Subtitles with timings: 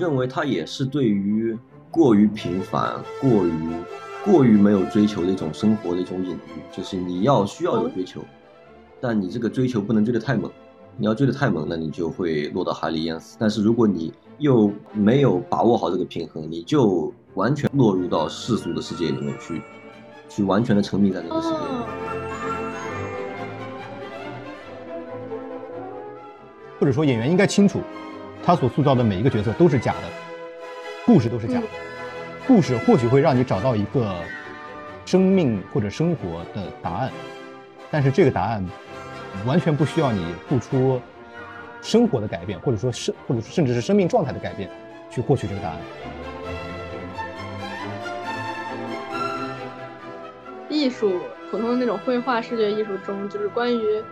[0.00, 1.56] 认为它也是对于
[1.90, 3.52] 过于平凡、过于
[4.24, 8.22] 过于没有追求的一种生活的一种隐喻，就是你要需要有追求，
[8.98, 10.50] 但你这个追求不能追得太猛，
[10.96, 13.36] 你要追得太猛，那你就会落到海里淹死。
[13.38, 19.60] 但是如果你又没有把握好这个平衡，你就完全落入到世俗的世界里面去，
[20.30, 21.60] 去完全的沉迷在这个世界里。
[26.78, 27.80] 或者说，演员应该清楚，
[28.42, 30.08] 他所塑造的每一个角色都是假的，
[31.06, 31.66] 故事都是假的。
[32.46, 34.14] 故事或许会让你找到一个
[35.04, 37.10] 生命或者生活的答案，
[37.90, 38.64] 但是这个答案
[39.46, 41.00] 完全不需要你付出
[41.80, 44.68] 生活的改变，或者说生，或者甚至是生命状态的改变，
[45.10, 45.78] 去获取这个答案。
[50.68, 51.20] 艺术，
[51.50, 54.02] 普通的那种绘画、视觉艺术中，就是关于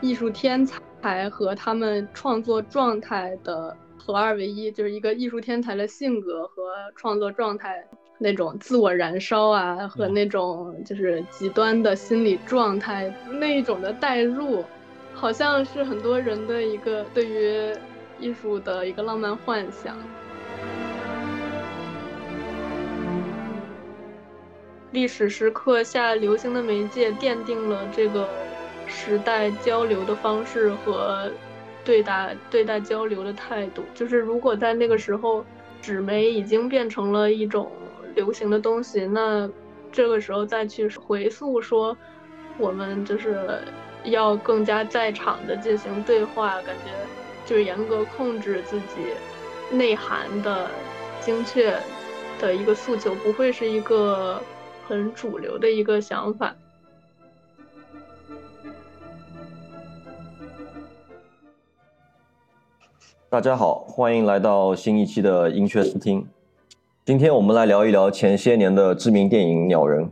[0.00, 0.80] 艺术天才。
[1.04, 6.62] 才和他们创作状态的合二为一，就是一个艺术天才的性格和
[6.96, 14.64] 创作状态那种自我燃烧啊，和那种就是极端的心理状态那一种的代入，
[15.12, 17.76] 好像是很多人的一个对于
[18.18, 19.94] 艺术的一个浪漫幻想。
[24.92, 28.26] 历史时刻下流行的媒介奠定了这个。
[28.94, 31.30] 时代交流的方式和
[31.84, 35.44] 对待对待交流的态度，就是如果在那个时候
[35.82, 37.70] 纸媒已经变成了一种
[38.14, 39.50] 流行的东西，那
[39.92, 41.96] 这个时候再去回溯说
[42.56, 43.60] 我们就是
[44.04, 46.92] 要更加在场的进行对话，感觉
[47.44, 50.70] 就是严格控制自己内涵的
[51.20, 51.76] 精确
[52.40, 54.40] 的一个诉求，不会是一个
[54.88, 56.54] 很主流的一个想法。
[63.34, 66.24] 大家好，欢迎来到新一期的音雀思听。
[67.04, 70.04] 今天我们来聊一聊前些年的知名电影《鸟人》。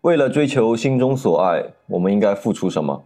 [0.00, 3.04] 为了追求心中所爱，我们应该付出什么？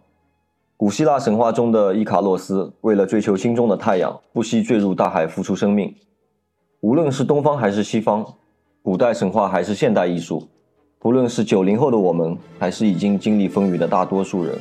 [0.76, 5.92] 古希腊神话中的伊卡洛斯，为了追求心中的太阳，不惜坠入大海，付出生命。
[6.78, 8.24] 无论是东方还是西方，
[8.84, 10.46] 古代神话还是现代艺术，
[11.00, 14.56] 不论是九零后的我们，还是已经经历风雨的大多数人，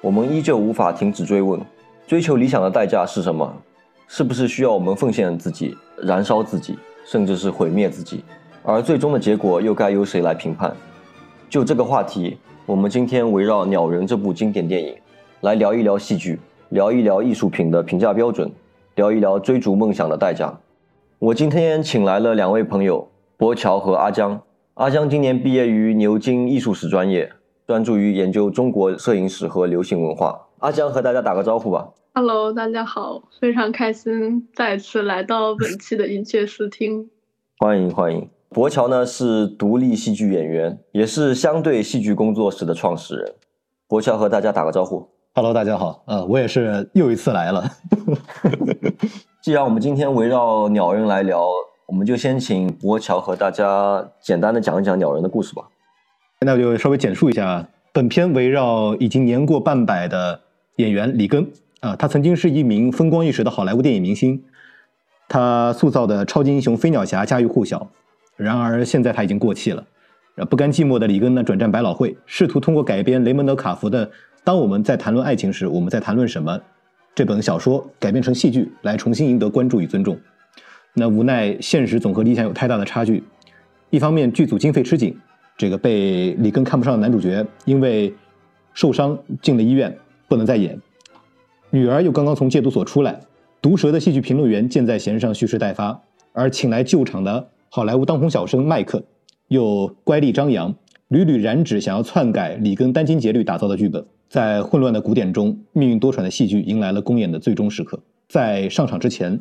[0.00, 1.60] 我们依旧无法停止追问：
[2.06, 3.52] 追求理想的代价是什么？
[4.10, 8.24] 是不是需要我们奉献自己、燃烧自己，甚至是毁灭自己？
[8.62, 10.74] 而最终的结果又该由谁来评判？
[11.50, 14.96] 就这个话题，我们今天围绕《鸟人》这部经典电影，
[15.42, 18.50] 来聊一聊戏剧，聊一聊艺术品的评价标准，
[18.94, 20.58] 聊一聊追逐梦想的代价。
[21.18, 24.40] 我今天请来了两位朋友，博乔和阿江。
[24.74, 27.30] 阿江今年毕业于牛津艺术史专业，
[27.66, 30.40] 专注于研究中国摄影史和流行文化。
[30.60, 31.86] 阿江和大家打个招呼吧。
[32.20, 37.08] Hello，大家好，非常开心再次来到本期的音雀思听，
[37.58, 38.28] 欢迎欢迎。
[38.48, 43.34] 博乔呢是独立戏剧演员，也是相对戏剧工作室的创始人。
[43.86, 45.08] 博乔和大家打个招呼。
[45.32, 47.70] Hello，大家好，呃，我也是又一次来了。
[49.40, 51.48] 既然我们今天围绕鸟人来聊，
[51.86, 55.62] 我们就先请博乔和大家简单的讲一讲鸟人的故事吧。
[56.40, 60.40] 那就稍微简述一下，本片围绕已经年过半百的
[60.78, 61.48] 演员李根。
[61.80, 64.42] 啊，他曾经是一名风光一时的好莱坞电影明星，
[65.28, 67.88] 他塑造的超级英雄飞鸟侠家喻户晓。
[68.36, 69.84] 然而现在他已经过气了。
[70.48, 74.06] 不甘寂寞的里根呢，转战百老汇，试图通过改编雷蒙德·卡福的
[74.44, 76.56] 《当我们在谈论爱情时，我们在谈论什么》
[77.14, 80.16] 这本小说改编成戏剧，来重新赢得关注与尊重。
[80.94, 83.22] 那无奈现实总和理想有太大的差距。
[83.90, 85.16] 一方面剧组经费吃紧，
[85.56, 88.14] 这个被里根看不上的男主角因为
[88.74, 89.96] 受伤进了医院，
[90.28, 90.80] 不能再演。
[91.70, 93.20] 女儿又刚刚从戒毒所出来，
[93.60, 96.02] 毒舌的戏剧评论员箭在弦上蓄势待发，
[96.32, 99.04] 而请来救场的好莱坞当红小生麦克，
[99.48, 100.74] 又乖戾张扬，
[101.08, 104.06] 屡屡染指想要篡改里根殚精竭虑打造的剧本。
[104.30, 108.00] 在混乱的鼓点中，命运多舛的戏剧迎来了公演的最终时刻。
[108.28, 109.38] 在上场之前，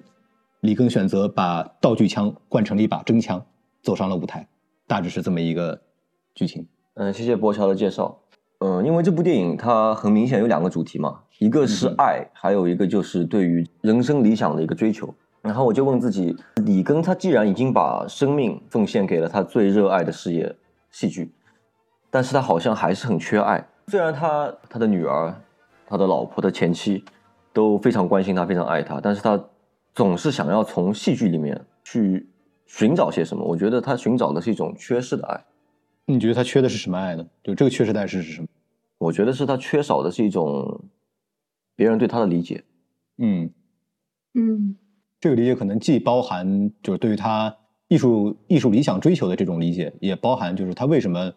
[0.60, 3.46] 里根选择把道具枪换成了一把真枪，
[3.82, 4.46] 走上了舞台。
[4.86, 5.80] 大致是这么一个
[6.36, 6.68] 剧情。
[6.96, 8.20] 嗯，谢谢博乔的介绍。
[8.60, 15.14] 嗯，因为这部电影它很明显有两个主题嘛，一个是爱，还有一个就是对于人生理想的一个追求。
[15.42, 16.36] 然后我就问自己，
[16.66, 20.54] 李根他既然已经把生命奉献给了他最热爱的事业——
[20.92, 21.32] 戏剧，
[22.10, 23.66] 但是他好像还是很缺爱。
[23.88, 25.34] 虽然他他的女儿、
[25.86, 27.06] 他的老婆、的前妻
[27.54, 29.42] 都非常关心他、非常爱他，但是他
[29.94, 32.28] 总是想要从戏剧里面去
[32.66, 33.46] 寻找些什么。
[33.46, 35.46] 我觉得他寻找的是一种缺失的爱。
[36.06, 37.26] 你觉得他缺的是什么爱呢？
[37.44, 38.48] 就这个缺失的爱是是什么？
[38.98, 40.82] 我觉得是他缺少的是一种
[41.78, 42.66] 别人对他的理解。
[43.20, 43.50] 嗯
[44.34, 44.76] 嗯，
[45.22, 47.56] 这个理解可能既包含就是对于他
[47.88, 51.32] 艺术艺术理想追求的这种理解，也包含就是他为什么，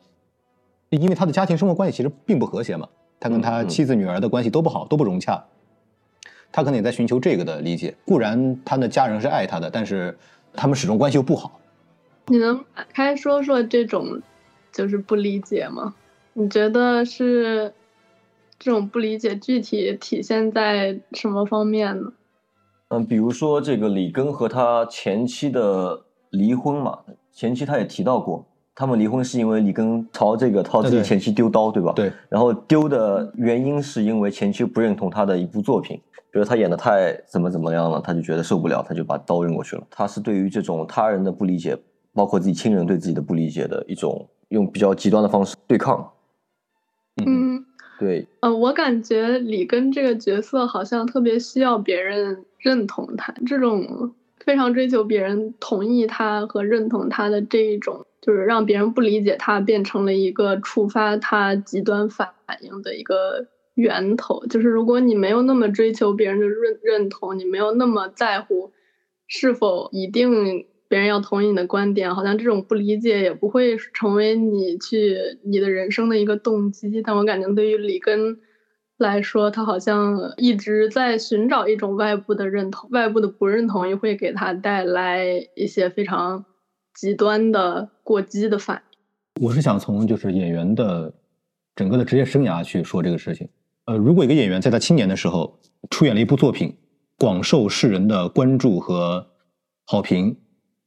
[0.90, 2.88] 因为他的家庭生活关系其实并不和谐嘛，
[3.20, 5.44] 他跟他妻子女儿的关系都不好，都不融洽，
[6.50, 7.94] 他可能也在寻求这个的理解。
[8.04, 10.18] 固然他的家人是爱他的，但是
[10.52, 11.60] 他们始终关系又不好。
[12.26, 14.20] 你能开说说这种
[14.72, 15.94] 就是不理解吗？
[16.32, 17.72] 你觉得是
[18.60, 22.12] 这种不理解具体体现在什么方面呢？
[22.88, 25.98] 嗯，比如说这个李根和他前妻的
[26.30, 26.98] 离婚嘛，
[27.32, 31.94] 前妻他也提到过，他们离婚是因为李根朝这个朝自己前妻丢刀，对吧？。
[31.96, 35.98] 对，然后丢的原因是因为前妻不认同他的一部作品，
[36.30, 39.82] 比如他演的太怎么怎么样了，他就觉得受不了，他就把刀扔过去了。
[39.88, 41.78] 他是对于这种他人的不理解，
[42.12, 46.12] 包括自己亲人对自己的不理解的一种用比较极端的方式对抗。
[47.24, 47.64] 嗯，
[48.00, 62.32] 对，呃，我感觉里根这个角色好像特别需要别人认同他，这种非常追求别人同意他和认同他的这一种，就是让别人不理解他，变成了一个触发他极端反
[62.62, 64.46] 应的一个源头。
[64.46, 68.72] 就是如果你没有那么追求别人的认认同，你没有那么在乎
[69.26, 77.00] 是否一定别人要同意你的观点，好像这种不理解也不会成为你去你的人生的一个动机。
[77.00, 78.36] 但我感觉对于里根
[78.98, 86.44] 来说，他好像一直在寻找一种外部的认同，外部的不认同也会给他带来一些非常
[86.92, 89.46] 极端的过激的反应。
[89.46, 91.14] 我是想从就是演员的
[91.76, 93.48] 整个的职业生涯去说这个事情。
[93.84, 96.76] 呃，如果一个演员在他青年的时候出演了一部作品，
[97.16, 99.24] 广受世人的关注和
[99.86, 100.36] 好评，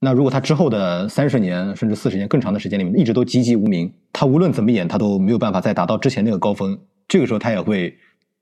[0.03, 6.77] 那如果他之后的三十年甚至四十年更长的时间里面一直都籍籍无名，他无论怎么演，他都没有办法再达到之前那个高峰。
[7.07, 7.97] 这个时候他也会，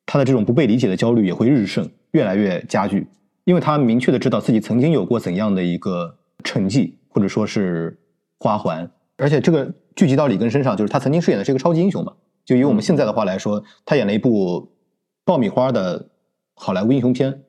[0.08, 3.06] 他的这种不被理解的焦虑也会日盛，越来越加剧，
[3.44, 7.96] 因为他明确的知道自己曾经有过怎样的一个成绩，或者说是
[8.40, 12.12] 花环，而且这个聚集到里根身上，就是他曾经饰演的是一个超级英雄嘛。
[12.44, 14.72] 就以我们现在的话来说，他演了一部
[15.24, 16.10] 爆米花的
[16.56, 17.44] 好莱坞英雄片，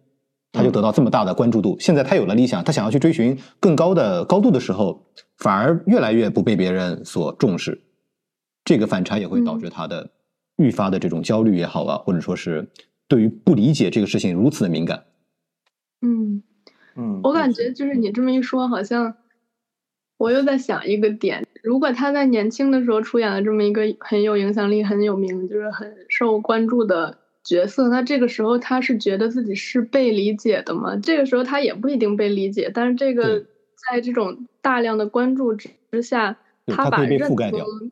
[0.53, 1.77] 他就得到这么大的关注度。
[1.81, 5.07] 现在他有了理想，他想要去追寻更高的高度的时候，
[5.39, 7.83] 反而越来越不被别人所重视。
[8.65, 10.11] 这个反差也会导致他的
[10.57, 12.71] 愈发的这种焦虑也好啊，或者说是
[13.09, 15.05] 对于不理解这个事情如此的敏感。
[16.03, 16.43] 嗯，
[16.97, 19.15] 嗯，我感觉就是你这么一说，好像
[20.19, 30.97] 我又在想一个点：如果他在年轻的时候出演了这么一个很有影响力、很有名，就是很受关注的角色，那这个时候他是觉得自己是被理解的吗？
[30.97, 33.41] 这个时候他也不一定被理解，但是这个
[33.91, 37.91] 在这种大量的关注之之下，他把认同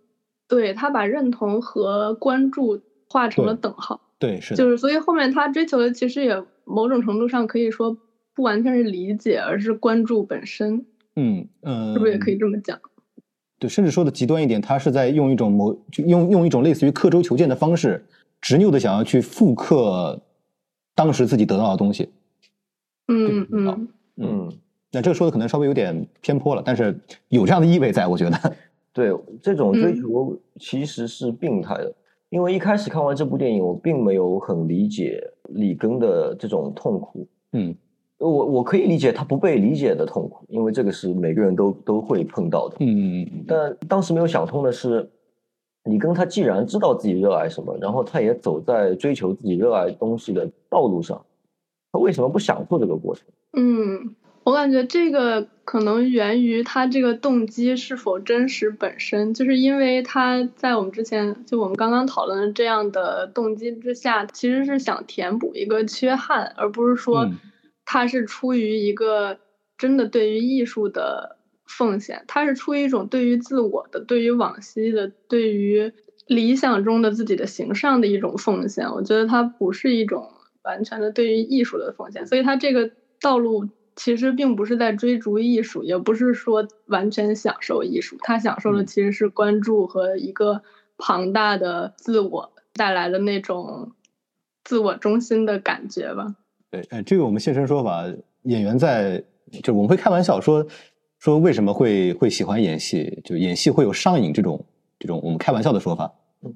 [0.49, 4.01] 对他把认同和关注画成了等号。
[4.19, 7.97] 对，是，就是所以后面他追求的其实也某种程度上可以说
[8.35, 10.85] 不完全是理解，而是关注本身，
[11.17, 12.79] 嗯嗯，是不是也可以这么讲？
[13.59, 18.05] 对，甚至说的极端一点，他是在用一种某就用用一种类似于刻舟求剑的方式，
[18.41, 20.21] 执拗的想要去复刻
[20.95, 22.09] 当时自己得到的东西。
[23.09, 24.53] 嗯嗯嗯。
[24.93, 26.99] 那这个说的可能稍微有点偏颇了，但是
[27.29, 28.57] 有这样的意味在，我觉得。
[28.93, 31.95] 对，这种追嗯求其实是病态的，
[32.29, 37.27] 因为一开始看完这部电影，我并没有很理解里根的这种痛苦。
[37.53, 37.75] 嗯
[38.19, 42.77] 我我可以理解他不被理解的痛苦，因为这个是每个人都都会碰到的。
[42.81, 45.09] 嗯嗯但当时没有想通的是，
[45.85, 51.25] 里根他既然知道自己热爱什么，然后他也走在追求自己热爱东西的道路上，
[51.93, 53.25] 他为什么不享受这个过程？
[53.53, 67.39] 嗯，我感觉这个可能源于他这个动机是否真实本身，就是因为他在我们之前就我们刚刚讨论的这样的动机之下，其实是想填补一个缺憾，而不是说嗯
[67.85, 69.39] 他是出于一个
[69.77, 71.39] 真的对于艺术的
[71.71, 75.93] 奉献，他是出于一种对于自我的、对于往昔的、对于
[76.27, 78.91] 理想中的自己的形象的一种奉献。
[78.91, 80.31] 我觉得他不是一种
[80.63, 90.63] 完全的对于艺术的奉献，所以他这个道路其实并不是在追逐艺术，也不是说完全享受艺术，他享受的嗯其实是关注和一个
[90.99, 93.93] 庞大的自我带来的那种
[94.65, 96.35] 自我中心的感觉吧。
[96.71, 98.05] 对，哎，这个我们现身说法，
[98.43, 99.25] 演员在
[99.63, 100.65] 就我们会开玩笑说
[101.21, 104.65] 说为什么会会喜欢演戏，就演戏会有上瘾这种
[104.99, 106.11] 这种我们开玩笑的说法。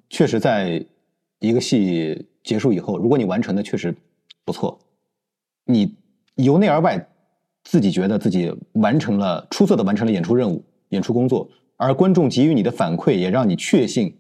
[0.08, 0.84] 确实，在
[1.38, 3.94] 一个戏结束以后，如果你完成的确实
[4.42, 4.78] 不错，
[5.66, 5.94] 你
[6.36, 7.06] 由内而外
[7.62, 14.16] 自己觉得自己完成了出色的完成了演出任务、演出工作，而观众给予你的反馈也让你确信，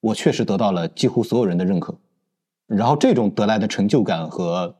[0.00, 1.98] 我确实得到了几乎所有人的认可。
[2.66, 4.76] 然后这种得来的成就感和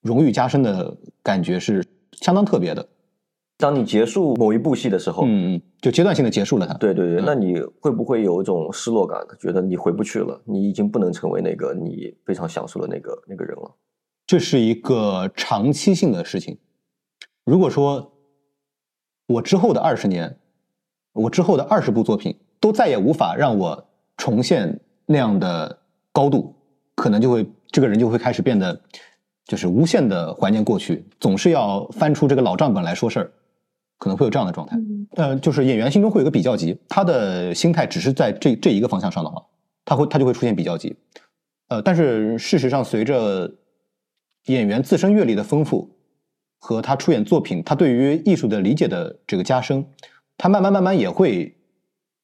[0.00, 2.88] 荣誉加深的感觉是相当特别的。
[3.62, 6.74] 当你结束某一部戏的时候，嗯嗯，就阶段性的结束了它。
[6.74, 9.24] 对对对，嗯那你会不会有一种失落感？
[9.38, 13.72] 觉得你回不去了，你已经不能成为那个你非常享受的那个那个人了。
[14.26, 16.58] 这是一个长期性的事情。
[17.44, 18.12] 如果说
[19.28, 20.36] 我之后的二十年，
[21.12, 25.78] 我之后的二十部作品都再也无法让我重现那样的
[26.10, 26.52] 高度，
[26.96, 28.80] 可能就会这个人就会开始变得
[29.44, 33.32] 就是无限的怀念过去，总是要翻出这个老账本来说事儿，
[34.02, 34.76] 可能会有这样的状态。
[34.76, 39.40] 嗯呃，就是演员心中会有个比较级，他的心态只是在这这一个方向上的话，
[39.84, 40.96] 他会他就会出现比较级。
[41.68, 43.48] 呃，但是事实上，随着
[44.46, 45.88] 演员自身阅历的丰富
[46.58, 49.86] 和他出演作品，他对于艺术的理解的这个加深，
[50.36, 51.54] 他慢慢慢慢也会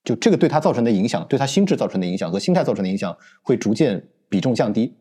[0.02, 4.97] 就这个对他造成的影响，对他心智造成的影响和心态造成的影响，会逐渐比重降低。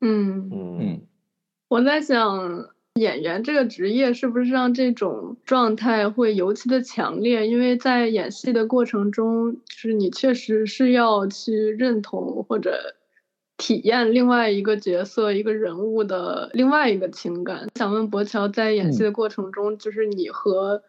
[0.00, 1.00] 嗯，嗯嗯
[1.68, 2.38] 我在想，
[3.00, 7.46] 演员这个职业是不是让这种状态会尤其的强烈？
[7.46, 12.94] 因为在演戏的过程中，就是你确实是要去认同或者
[13.56, 17.66] 体验另外一个角色、一个人物的另外一个情感。
[17.76, 20.82] 想问博乔，在演戏的过程中，就是你和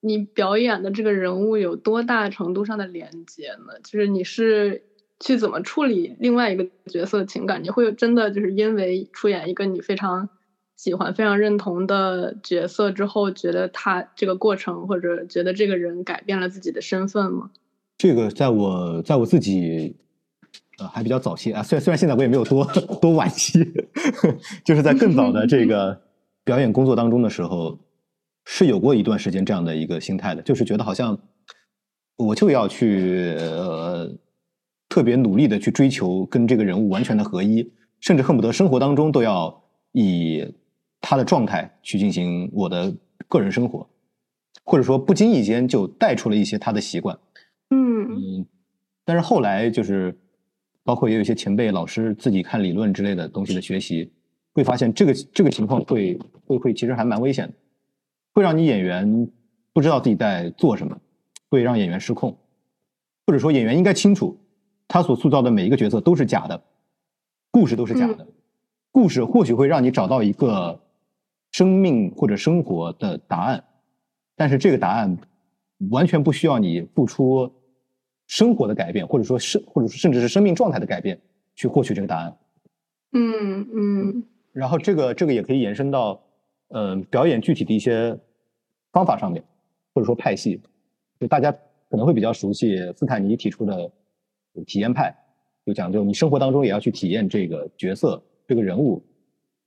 [0.00, 3.74] 你表演的这个人物有多大程度上的连接呢？
[3.84, 4.82] 就是你是
[5.20, 7.62] 去怎么处理另外一个角色的情感？
[7.62, 10.28] 你会真的就是因为出演一个你非常
[10.82, 17.52] 喜欢、非常认同的角色之后，觉得他这个过程或者觉得这个人改变了自己的身份吗？
[17.96, 19.94] 这个在我在我自己
[20.78, 22.64] 呃还比较早期啊，虽然虽然现在我也没有多
[23.00, 23.60] 多晚期，
[24.66, 26.02] 就是在更早的这个
[26.42, 27.78] 表演工作当中的时候，
[28.44, 31.16] 是有过一段时间这样的一个心态的，就是觉得好像
[32.16, 34.10] 我就要去呃
[34.88, 37.70] 特别努力的去追求跟这个人物完全的合一，
[38.00, 39.62] 甚至恨不得生活当中都要
[39.92, 40.44] 以
[41.02, 42.94] 他的状态去进行我的
[43.28, 43.86] 个人生活，
[44.64, 47.18] 或者说不经意间就带出了一些他的习惯。
[47.70, 48.46] 嗯嗯，
[49.04, 50.16] 但是后来就是，
[50.84, 54.12] 包括也有一些前辈老师自己看理论之类的东西的学习，
[54.52, 57.54] 会发现这个这个情况会会会其实还蛮危险的，
[58.32, 59.28] 会让你演员
[59.72, 60.96] 不知道自己在做什么，
[61.50, 62.36] 会让演员失控，
[63.26, 64.38] 或者说演员应该清楚，
[64.86, 66.62] 他所塑造的每一个角色都是假的，
[67.50, 68.26] 故事都是假的，
[68.90, 70.78] 故事或许会让你找到一个
[71.52, 73.62] 生命或者生活的答案，
[74.36, 75.16] 但是这个答案
[75.90, 77.50] 完全不需要你付出
[78.26, 81.20] 生活的改变，或者说生，或者说甚至是生命状态的改变
[81.54, 82.36] 去获取这个答案。
[83.12, 86.22] 嗯嗯然后这个这个也可以延伸到，
[86.68, 88.18] 呃，表演具体的一些
[88.92, 89.42] 方法上面，
[89.94, 90.60] 或者说派系。
[91.20, 91.52] 就大家
[91.88, 93.90] 可能会比较熟悉斯坦尼提出的
[94.66, 95.14] 体验派，
[95.64, 99.04] 就讲究你生活当中也要去体验这个角色、这个人物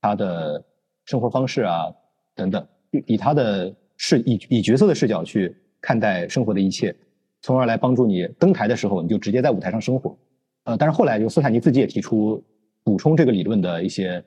[0.00, 0.64] 他的
[1.06, 1.86] 生活方式啊
[2.34, 2.66] 等等，
[3.06, 6.94] 以他的视以以角色的视角去看待生活的一切，
[7.40, 10.16] 从而来帮助你登台的时候你就直接在舞台上生活。
[10.64, 12.42] 呃，但是后来就斯坦尼自己也提出
[12.82, 14.22] 补充这个理论的一些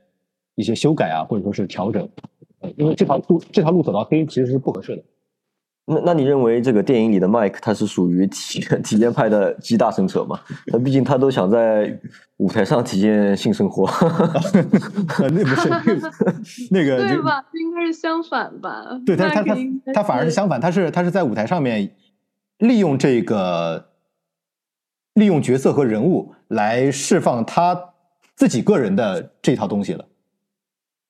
[0.55, 2.09] 一些修改啊，或者说是调整，
[2.61, 5.03] 呃，因为这条路这条路走到黑其实是不合适的。
[5.89, 10.39] 那那你认为这个电影里的麦克他是属于体体验派的极大成者吗？
[10.67, 11.99] 那 毕竟他都想在
[12.37, 13.85] 舞台上体验性生活。
[13.85, 15.69] 呃， 那不是
[16.71, 17.43] 那个 对吧？
[17.53, 18.85] 应该是相反吧？
[19.05, 19.55] 对他他他
[19.95, 21.91] 他反而是相反，他是他是在舞台上面
[22.59, 23.89] 利用这个
[25.15, 27.77] 利用角色和人物来释放他
[28.35, 30.05] 自己个人的这套东西了。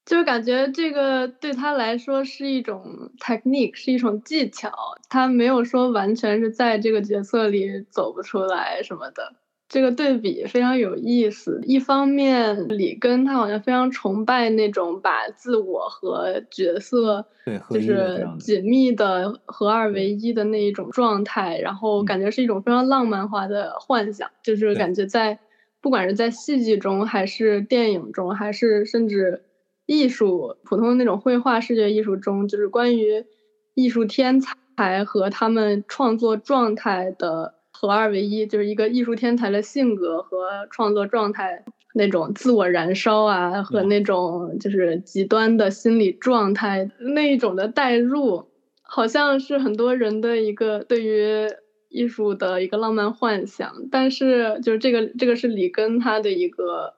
[0.10, 4.72] 就是感觉这个对他来说是一种 technique，是一种技巧，
[5.08, 9.36] 他没有说完全是在这个角色里走不出来什么的。
[9.68, 11.62] 这个对比非常有意思。
[11.64, 18.28] 一方面，里根他好像非常崇拜那种把自我和角色对，就是。
[18.40, 25.38] 紧密的合二为一的那一种状态，然后嗯感觉是一种非常浪漫化的幻想，就是感觉在
[25.82, 29.44] 不管是在戏剧中，还是电影中，还是甚至
[29.90, 33.26] 艺术普通的那种绘画视觉艺术中，就是关于
[33.74, 41.66] 艺术天才和他们创作状态的合二为一，就是一个艺术天才的性格和创作状态
[41.96, 48.46] 那种自我燃烧啊，和嗯那种就是极端的心理状态那一种的代入，
[48.84, 51.48] 好像是很多人的一个对于
[51.90, 53.74] 艺术的一个浪漫幻想。
[53.90, 56.94] 但是就是这个这个是里根他的一个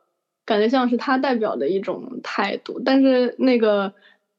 [0.45, 3.93] 感觉像是他代表的一种态度，但是那个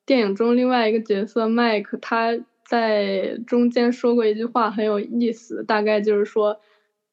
[0.06, 2.38] 电影中另外一个角色麦克他。
[2.64, 6.58] 在中间说过一句话很有意思，大概就是说，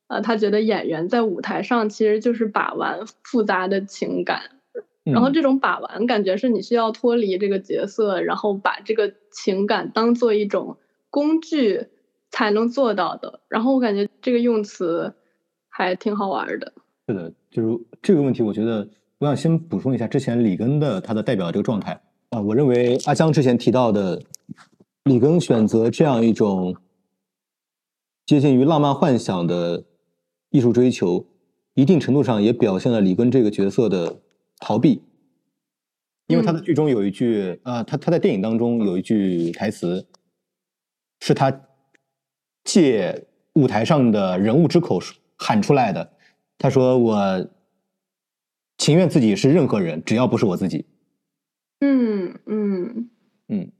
[0.07, 4.43] 呃，他觉得演员在舞台上其实就是把玩复杂的情感，
[5.03, 10.77] 然后这种把玩感觉是你需要脱离这个角色，然后把这个情感当做一种
[11.09, 11.87] 工具
[12.29, 13.41] 才能做到的。
[13.49, 15.13] 然后我感觉这个用词
[15.67, 16.71] 还挺好玩的。
[17.09, 18.87] 是的，就是这个问题，我觉得
[19.17, 21.99] 我想先补充一下之前里根的他的代表这个状态
[22.29, 24.21] 啊，我认为阿江之前提到的
[25.05, 26.75] 里根选择这样一种
[28.27, 29.83] 接近于浪漫幻想的
[30.51, 31.25] 艺术追求，
[31.73, 34.19] 一定程度上也表现了里根这个角色的
[34.59, 35.01] 逃避，
[36.27, 40.05] 因为他的剧中有一句啊，他他在电影当中有一句台词，
[41.21, 41.61] 是他
[42.65, 44.99] 借舞台上的人物之口
[45.37, 46.11] 喊出来的。
[46.59, 47.47] 他说：“我
[48.77, 50.85] 情愿自己是任何人，只要不是我自己。”
[51.79, 53.09] 嗯嗯
[53.47, 53.71] 嗯，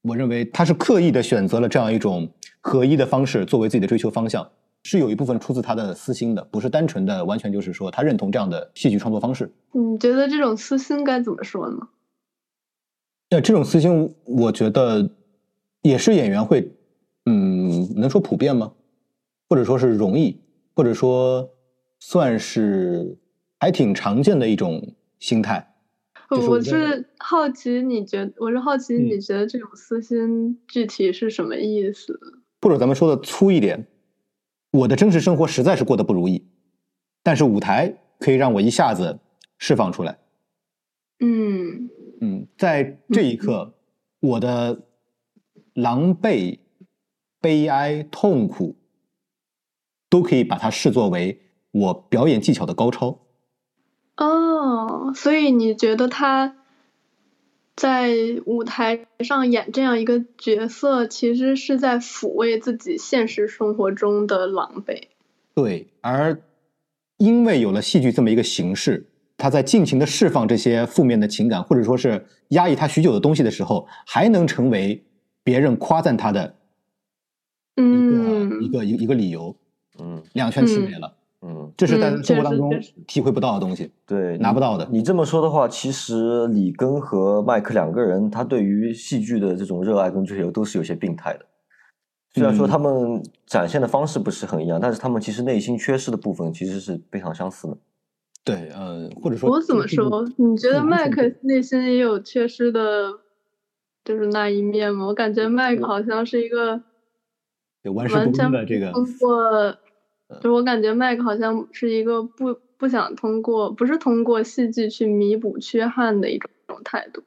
[0.00, 2.26] 我认为他是刻意的选择了这样一种
[2.62, 4.50] 合一的方式作为自己的追求方向，
[4.82, 9.52] 是有一部分出自他的私心的，不是单纯的完全就是说他认同这样的戏剧创作方式。
[9.72, 11.88] 你觉得这种私心该怎么说呢？
[13.28, 15.10] 那这种私心，我觉得
[15.82, 16.72] 也是演员会，
[17.26, 18.72] 嗯，能说普遍吗？
[19.50, 20.40] 或者说是容易，
[20.74, 21.50] 或者说。
[22.04, 23.16] 算是
[23.60, 25.72] 还挺常见的一种心态。
[26.30, 32.18] 我是好奇，你觉我是好奇，你觉得这种私心具体是什么意思？
[32.60, 33.86] 或者咱们说的粗一点，
[34.72, 36.44] 我的真实生活实在是过得不如意，
[37.22, 39.20] 但是舞台可以让我一下子
[39.58, 40.18] 释放出来。
[41.20, 41.88] 嗯
[42.20, 43.74] 嗯，在这一刻，
[44.18, 44.88] 我的
[45.74, 46.58] 狼狈、
[47.40, 48.74] 悲哀、痛苦，
[50.10, 51.38] 都可以把它视作为。
[51.72, 53.18] 我表演技巧的高超，
[54.16, 56.54] 哦，所以你觉得他
[57.74, 58.14] 在
[58.44, 65.08] 舞台上演这样一个角色，其实是在抚慰自己现实生活中的狼狈。
[65.54, 66.42] 对，而
[67.16, 69.06] 因为有了戏剧这么一个形式，
[69.38, 75.02] 他在尽情的释放这些负面的情感，或者说是压抑他许久的东西的时候，还能成为
[75.42, 76.54] 别人夸赞他的
[77.76, 79.56] 一个一个一个理由。
[79.98, 81.08] 嗯，两全其美了。
[81.08, 81.21] 嗯，
[81.76, 82.70] 这是在生活当中
[83.06, 84.86] 体会不到的东西，对，拿不到的。
[84.92, 91.44] 你这么说的话，其实里根和麦克两个人，他对于戏剧的这种热爱跟追求都是有些病态的。
[92.32, 97.76] 虽然说他们展现的方式不是很一样，但是他们其实内心缺失的部分其实是非常相似的。
[98.44, 100.24] 对，呃，或者说，我怎么说？
[100.36, 103.10] 你觉得麦克内心也有缺失的，
[104.04, 105.06] 就是那一面吗？
[105.06, 106.80] 我感觉麦克好像是一个
[107.92, 109.76] 完全的这个通过。
[110.40, 116.50] 就我感觉麦克好像是一个不不想通过，不是通过戏剧去弥补缺憾的一种
[116.84, 117.22] 态度。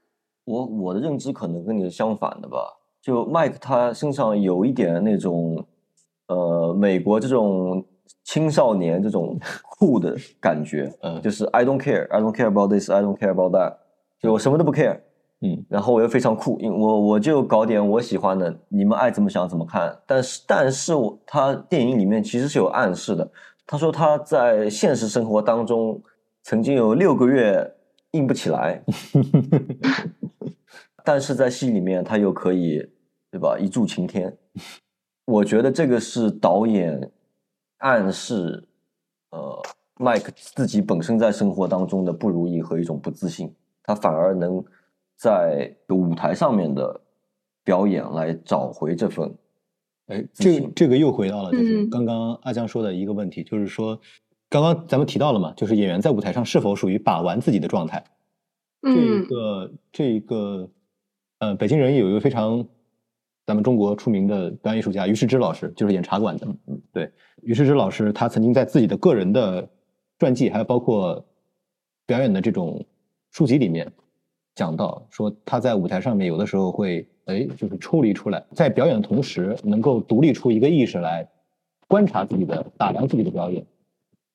[0.46, 2.58] 我我的认知可能跟你是相反的吧。
[3.02, 5.64] 就麦克他身上有一点那种，
[6.28, 7.86] 呃，美国这种
[8.24, 13.76] 青少年这种酷的感觉，嗯，就是 I don't care, I don't care about this, I don't care about that，
[14.20, 15.00] 就我什么都不 care。
[15.46, 19.96] 嗯，然后我又非常酷，因我我就搞点我喜欢的，你们爱怎么想怎么看。
[20.08, 23.30] 但是，但是我他电影里面其实是有暗示的。
[23.68, 26.02] 他说他在现实生活当中
[26.42, 27.76] 曾经有六个月
[28.12, 28.84] 硬不起来，
[31.06, 32.84] 但是在戏里面他又可以，
[33.30, 33.56] 对吧？
[33.60, 34.36] 一柱擎天。
[35.26, 37.12] 我觉得这个是导演
[37.80, 38.68] 暗示，
[39.30, 39.62] 呃，
[40.00, 43.54] 麦克自己本身在生活当中的不如意和一种不自信，
[43.84, 44.64] 他反而能。
[45.16, 47.02] 在舞台上面的
[47.64, 49.34] 表演来找回这份，
[50.08, 54.00] 哎，这这个又回到了就是刚刚阿江说的一个问题，就是说，
[54.50, 58.04] 刚刚咱们提到了嘛，就是演员在舞台上是否属于把玩自己的状态？
[58.82, 60.70] 这个这个，
[61.40, 62.64] 呃，北京人有一个非常
[63.48, 66.46] 咱们中国出名的表演艺术家于世之老师，就是演茶馆的。
[66.68, 69.68] 嗯，对，于世之老师他曾经在自己的个人的
[70.20, 71.26] 传记，还有包括
[72.06, 72.86] 表演的这种
[73.32, 73.92] 书籍里面。
[74.56, 81.28] 讲到说他在舞台上面有的时候会哎，就是抽离出来，在表演的同时能够独立出一个意识来
[81.88, 83.66] 观察自己的、打量自己的表演。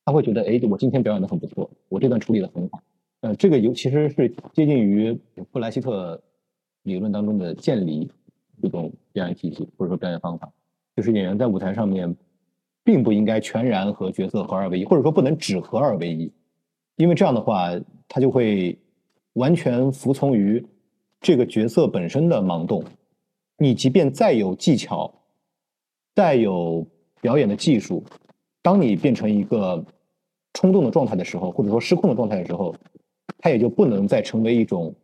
[0.04, 2.82] 他会觉得哎，我今天表演的很不错，我这段处理的很好。
[3.20, 5.18] 呃，这个尤其实是接近于
[5.50, 6.20] 布莱希特
[6.82, 8.10] 理论当中的渐离
[8.60, 10.50] 这种表演体系或者说表演方法，
[10.96, 12.14] 就是演员在舞台上面
[12.82, 16.30] 并不应该全然和角色合二为一，或者说不能只合二为一，
[16.96, 17.70] 因为这样的话
[18.06, 18.78] 他就会。
[19.40, 20.62] 完全服从于
[21.18, 22.84] 这个角色本身的盲动，
[23.56, 25.10] 你即便再有技巧，
[26.14, 26.86] 再有
[27.22, 28.04] 表演的技术，
[28.60, 29.82] 当你变成一个
[30.52, 32.74] 冲动的状态的时候，或者说失控的状态的时候，
[33.38, 34.94] 它也就不能再成为一种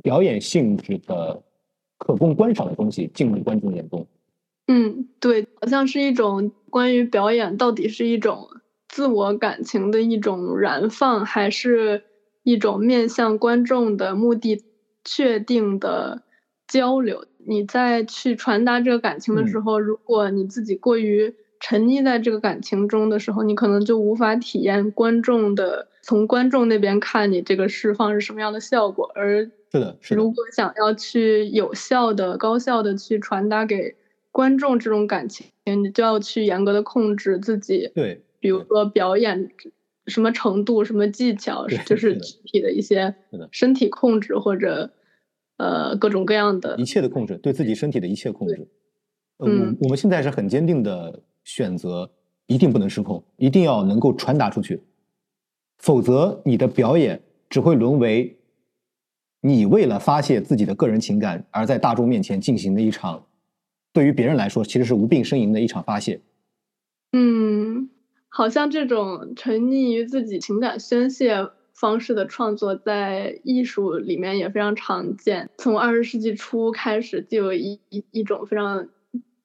[0.00, 1.42] 表演性质的
[1.98, 4.06] 可供观赏的东西进入观众眼中。
[4.68, 8.46] 嗯，对，好像是一种关于表演到底是一种
[8.88, 12.04] 自我感情的一种燃放，还是？
[12.46, 14.64] 一种面向观众的目的
[15.04, 16.22] 确定的
[16.68, 17.26] 交流。
[17.44, 29.10] 你在去传达这个感情的时候，如果你自己过于沉溺在这个感情中的时候，你可能就无法体验观众的从观众那边看你这个释放是什么样的效果。
[29.16, 29.40] 而
[29.72, 30.22] 是的，是的。
[30.22, 33.96] 如果想要去有效的、高效的去传达给
[34.30, 37.90] 观众这种感情，你就要去严格的控制自己。
[37.92, 39.50] 对，比如说表演
[40.06, 43.14] 什么程度、什么技巧，就是具体的一些
[43.50, 44.92] 身体控制或者。
[45.58, 48.68] 呃，各种各样的，一切的控制，对自己身体的一切控制。
[49.38, 52.10] 嗯，我们现在是很坚定的选择，
[52.46, 54.82] 一定不能失控，一定要能够传达出去，
[55.78, 58.38] 否则你的表演只会沦为
[59.40, 63.24] 你为了发泄自己的个人情感而在大众面前进行的一场，
[63.94, 66.20] 对于别人来说其实是无病呻吟的一场发泄。
[68.36, 71.48] 好像这种沉溺于自己情感宣泄。
[71.78, 75.50] 方式的创作在艺术里面也非常常见。
[75.58, 78.88] 从二十世纪初开始，就有一一一种非常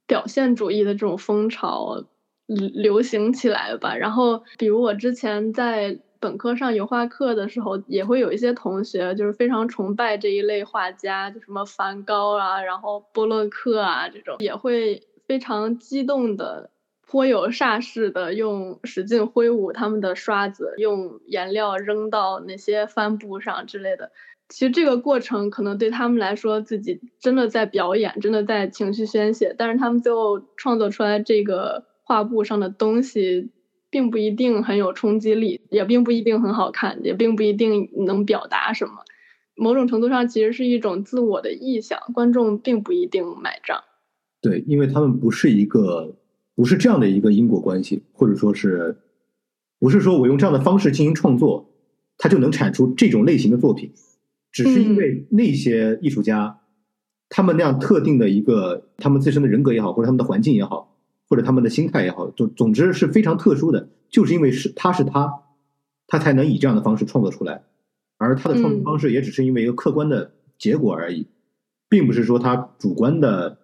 [0.08, 2.06] 表现主义的这种风潮
[2.48, 3.98] 流行起来吧。
[3.98, 16.70] 然后，比如我之前在本科上油画课的时候，也会有一些同学就是非常崇拜这一类画家，就什么梵高啊，然后波洛克啊这种，也会非常激动的。
[17.12, 24.14] 颇有煞势的，用使劲挥舞他们的刷子，用颜料扔到那些帆布上之类的。
[24.48, 29.54] 其实这个过程可能对他们来说，自己真的在表演，真的在情绪宣泄。
[29.58, 33.52] 但是他们最后创作出来这个画布上的东西，
[33.90, 38.94] 并不一定很有冲击力，也并不一定很好看，也并不一定能表达什么。
[39.58, 43.84] 某种程度上，其实是一种自我的臆想，观众并不一定买账。
[44.42, 46.16] 对，因为他们不是一个。
[46.56, 48.98] 不是这样的一个因果关系，或者说是，
[49.80, 51.74] 不是说我用这样的方式进行创作，
[52.18, 53.92] 它就能产出这种类型的作品，
[54.52, 56.60] 只是因为那些艺术家，
[57.30, 65.34] 他们那样特定的一个他们自身的人格也好，或者他们的环境也好，或者他们的心态也好，总总之是非常特殊的，就是因为是他是他，
[66.06, 67.64] 他才能以这样的方式创作出来，
[68.18, 71.28] 而他的创作方式也只是因为一个客观的结果而已，
[71.88, 73.58] 并不是说他主观的，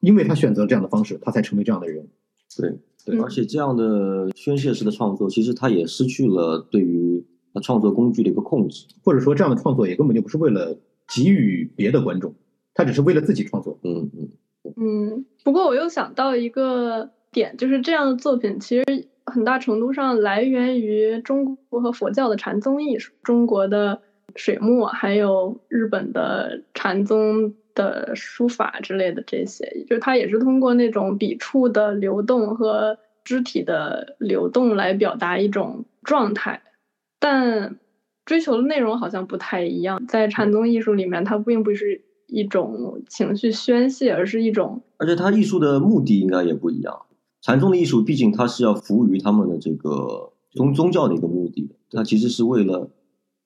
[0.00, 2.08] 因为他选择这样的方式，他才成为这样的人。
[2.56, 10.76] 对对，而且这样的宣泄式的创作，其实他也失去了对于他创作工具的一个控制，或者说这样的创作也根本就不是为了
[11.08, 12.34] 给予别的观众，
[12.74, 13.78] 他只是为了自己创作。
[13.82, 14.28] 嗯嗯
[14.76, 15.24] 嗯。
[15.44, 18.84] 不过我又想到一个点，就是这样的作品其实
[19.26, 24.02] 很大程度上来源于中国和佛教的禅宗艺术，中国的
[24.36, 27.54] 水墨，还有日本的禅宗。
[27.74, 36.62] 的书法之类的这些，就是它也是通过那种笔触的流动和肢体的流动来表达一种状态，
[37.18, 37.78] 但
[38.24, 40.06] 追求的内容好像不太一样。
[40.06, 47.02] 在禅宗艺术里面，它并不是一种情绪宣泄，而是一种，而且它艺术的目的应该也不一样。
[47.42, 52.90] 禅宗的艺术毕竟它是要服务于他们的这个宗宗教的一个目的，它其实是为了，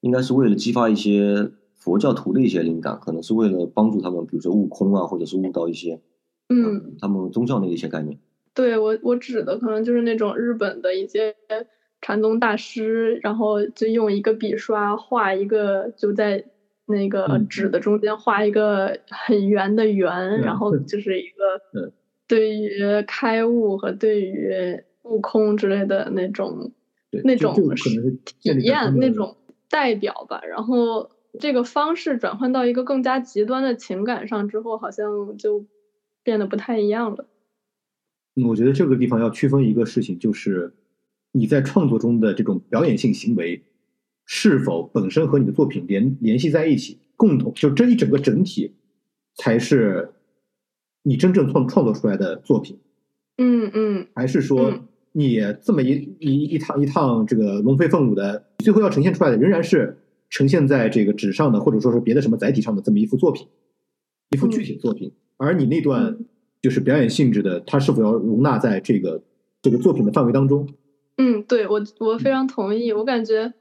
[0.00, 1.50] 应该是为了激发一些。
[1.84, 6.00] 佛教徒的一些灵感，可能是为了帮助他们，比如说悟空啊，或者是悟到一些，
[6.48, 8.18] 嗯，他们宗教的一些概念。
[8.54, 11.36] 对我，我指的可能就是那种日本的一些
[12.00, 16.42] 禅宗大师，然后就用一个笔刷画一个，就在
[16.86, 21.92] 那个纸的中间画一个很圆的圆，然后就是一个
[22.26, 26.72] 对于开悟和对于悟空之类的那种
[27.24, 27.54] 那种
[28.24, 29.36] 体验那种
[29.68, 31.10] 代表吧，然后。
[31.40, 35.66] 这个方式转换到一个更加极端的情感上之后，好像就
[36.22, 37.26] 变得不太一样了。
[38.36, 40.74] 嗯，我觉得这个地方要区分一个事情，就是
[41.32, 43.62] 你在创作中的这种表演性行为
[44.24, 48.74] 是否本身和你的作品联联系在一起，共同就这一整个整体
[49.34, 50.12] 才是
[51.02, 52.78] 你真正创创作出来的作品。
[53.38, 54.72] 嗯嗯，还是说
[55.10, 59.98] 你这么一一一趟一趟这个龙飞凤舞的，最后要呈现出来的仍然是。
[60.34, 63.46] 呈现在这个纸上的，或者说是别的什么载体上的这么一幅作品，
[64.30, 66.18] 一幅具体的作品，而你那段
[66.60, 69.22] 就是表演性质的，它是否要容纳在这个
[69.62, 70.68] 这个作品的范围当中？
[71.18, 72.92] 嗯，对我我非常同意。
[72.92, 73.54] 我感觉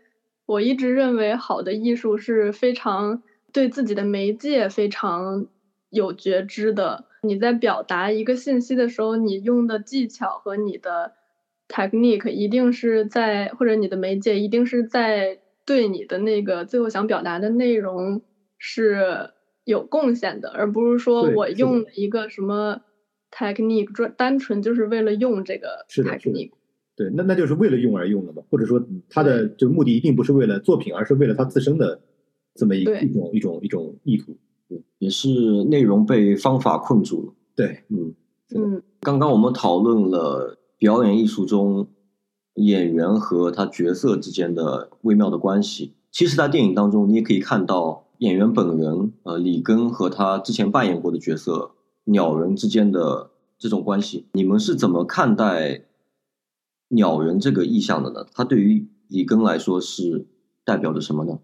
[0.48, 5.46] 我一直认为好的艺术是非常对自己的媒介非常
[5.92, 7.06] 有觉知的。
[7.22, 11.14] 你在表达一个信息的时候，你用的技巧和你的
[11.68, 15.43] technique 一定是在，或者你的媒介一定是在。
[15.66, 18.22] 对你的那个最后想表达的内容
[18.58, 19.32] 是
[19.66, 22.82] 有贡献的，而不是说我用一个什么
[23.32, 26.52] technique，专单纯就是为了用这个 technique。
[26.96, 32.00] 对，那那就是为了用而用的嘛，或者说他的就目的一定不是为了作品，而是为了他自身的
[32.54, 34.38] 这么一对一种一种一种意图。
[34.98, 35.30] 也是
[35.66, 37.34] 内容被方法困住了。
[37.56, 38.16] 对，嗯，
[38.56, 41.88] 嗯刚刚我们讨论了表演艺术中
[42.56, 45.94] 演员和他角色之间的微妙的关系。
[46.12, 51.72] 其实，在电影当中，你也可以看到演员本人，呃，里根和他之前扮演过的角色
[52.04, 54.28] 鸟人之间的这种关系。
[54.34, 55.86] 你们是怎么看待
[56.90, 58.28] 鸟人这个意象的呢？
[58.34, 60.28] 它对于里根来说是
[60.64, 61.40] 代表着什么呢？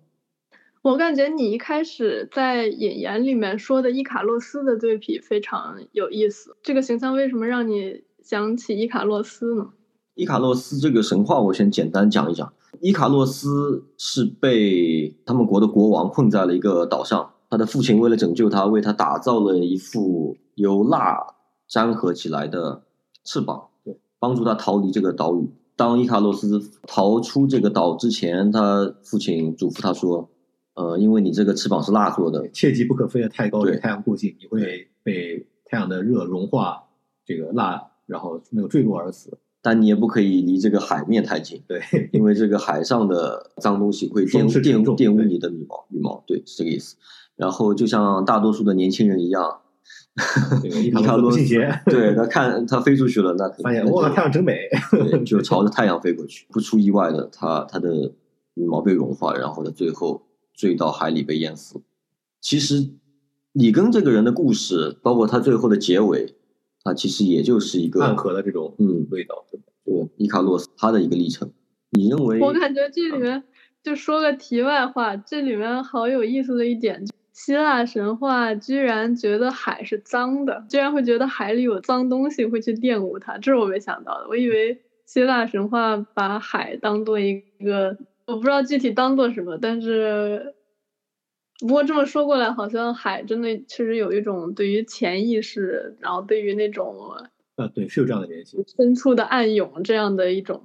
[0.82, 6.56] 我感觉你一开始在引言里面说的伊卡洛斯的对比非常有意思。
[6.64, 9.72] 这个形象为什么让你想起伊卡洛斯呢？
[10.20, 12.52] 伊卡洛斯这个神话，我先简单讲一讲。
[12.82, 21.26] 伊卡洛斯是被他们国的国王困在了一个岛上，他的父亲为了拯救他，为他打造了一副由蜡
[21.70, 22.84] 粘合起来的
[23.24, 25.50] 翅膀，对，帮助他逃离这个岛屿。
[25.78, 30.30] 当伊卡洛斯逃出这个岛之前，他父亲嘱咐他说
[30.76, 36.84] ：“呃，因为你这个翅膀是蜡做的，切记不可飞得太高，对离太阳过近，你会被太阳的热融化
[37.26, 39.38] 这个蜡，然后那个坠落而死。
[39.62, 41.82] 但你也不可以离这个海面太近。”对，
[42.14, 46.96] 因为这个海上的脏东西会玷风势沉重玷玷污你的羽毛，羽毛对是这个意思。
[47.36, 49.62] 然后就像大多数的年轻人一样，
[50.62, 54.68] 这个伊伊卡洛卡洛斯斯不信邪，对他看他飞出去了，那肯发现哇，太阳真美。
[54.92, 58.12] 对就朝着太阳飞过去，不出意外的，他他的
[58.56, 60.22] 羽毛被融化，然后他最后
[60.54, 61.82] 坠到海里被淹死。
[62.42, 62.90] 其实
[63.54, 66.36] 里根这个人的故事，包括他最后的结尾，
[66.84, 71.52] 他其实也就是一个暗合的这种嗯味道，对吧对伊卡洛斯他的一个历程。
[71.92, 72.40] 你认为？
[72.40, 73.44] 我感觉这里面
[73.82, 84.28] 就说个题外话，这里面好有意思的一点，希腊神话居然觉得海是脏的，居然会觉得海里有脏东西会去玷污它，这是我没想到的。
[84.30, 90.54] 我以为希腊神话把海当做一个，我不知道具体当做什么，但是
[91.60, 96.96] 不过这么说过来，好像海真的确实有一种对于潜意识，然后对于那种
[97.56, 98.58] 啊，对，是有这样的联系。
[98.78, 100.62] 深处的暗涌这样的一种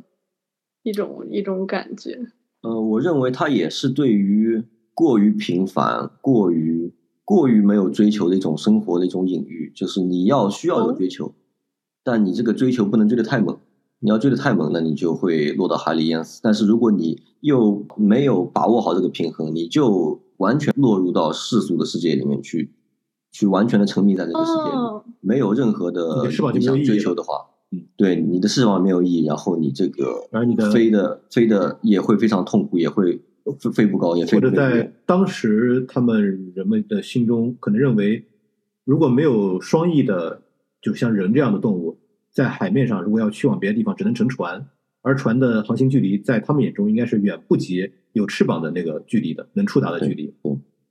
[0.85, 2.19] 一种一种感觉。
[2.63, 4.63] 呃，我认为它也是对于
[4.95, 11.35] 过于平凡、过于过于没有追求的一种生活的一种隐喻，就是你要需要有追求，
[12.05, 13.59] 但你这个追求不能追得太猛。
[13.99, 16.41] 你要追得太猛，那你就会落到海里淹死。
[16.43, 22.73] 但是如果你又没有把握好这个平衡，你就完全落入到世俗的世界里面去，
[23.33, 33.21] 去完全的沉迷在这个世界里，哦，没有任何的的翅膀就你想追求的话，嗯，对你的翅膀没有意义，然后你这个而你的飞的飞的也会非常痛苦，也会
[33.59, 34.93] 飞飞不高，也飞或者在。
[35.07, 38.25] 当时他们人们的心中，可能认为，
[38.85, 40.43] 如果没有双翼的，
[40.81, 41.99] 就像人这样的动物，
[42.31, 44.67] 在海面上如果要去往别的地方，只能乘船，
[45.05, 50.33] 而船的航行距离在他们眼中应该是远不及有翅膀的那个距离的，能触达的距离。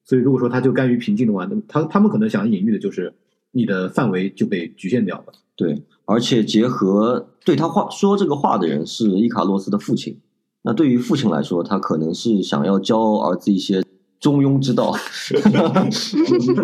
[0.06, 3.12] 所以如果说他就甘于平静的话，那么他他们可能想隐喻的就是
[3.52, 5.34] 你的范围就被局限掉了。
[5.56, 10.20] 对，而且结合对他话说这个话的人是伊卡洛斯的父亲。
[10.62, 13.84] 那对于父亲来说，他可能是想要教儿子一些
[14.20, 14.96] 中庸之道。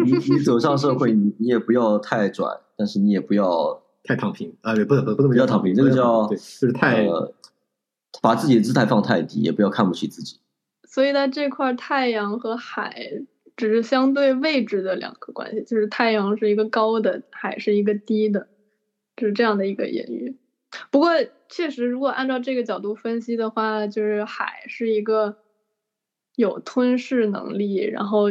[0.05, 2.45] 你你你走上社会，你你也不要太拽，
[2.77, 7.33] 但是你也不要太躺平啊，也不不不能不要躺平，这个叫对，就是太、呃，
[8.21, 10.39] 把自己的姿态放太低，也不要看不起自己。
[10.83, 13.21] 所以在这块儿，太阳和海
[13.55, 18.47] 只是相对位置的两个关系，就是太阳是一个高的，海是一个低的，
[19.15, 20.37] 就是这样的一个隐喻。
[20.89, 21.09] 不过，
[21.49, 25.37] 确实，如果按照这个角度分析的话，就是海是一个
[26.35, 28.25] 有吞噬能力，然后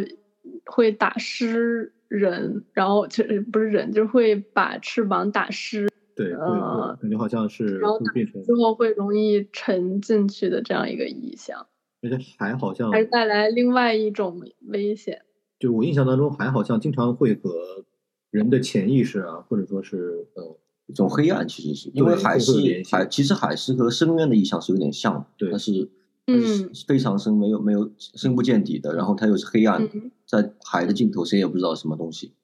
[0.64, 11.66] 会打湿人，然后就是不是人，就是会把翅膀打湿对，会呃感觉好像是然后会变成，之后会容易沉进去的这样一个意象，
[12.02, 15.22] 而且海好像还是带来另外一种危险。
[15.58, 17.84] 就我印象当中，海好像经常会和
[18.30, 25.90] 人的潜意识啊，或者说是呃，一种黑暗其实是因为海是会有联系海，其实海是和深渊的意象是有点像的，对它是它是
[26.28, 26.70] 嗯。
[26.86, 30.10] 非常深，没有没有深不见底的，然后它又是黑暗的，嗯。
[30.26, 32.34] 在海的尽头谁也不知道什么东西，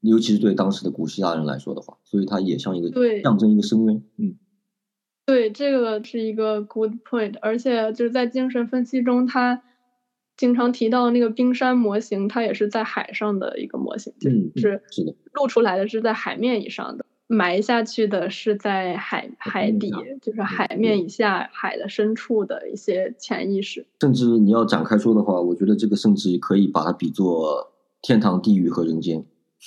[0.00, 3.22] 尤其是对当时的古希腊人来说的话，所以它也像一个对。
[3.22, 4.02] 象征一个深渊。
[4.16, 4.36] 嗯。
[5.26, 9.62] 对，这个是一个 good point，而且就是在精神分析中，他
[10.36, 23.86] 经常提到那个冰山模型，它也是在海上的一个模型，就嗯是是的，露出来的是在海面以上的，埋下去的是在海海底，就是海面以下海的深处的一些潜意识。
[24.00, 29.24] 甚至你要展开说的话，我觉得这个甚至可以把它比作天堂、地狱和人间。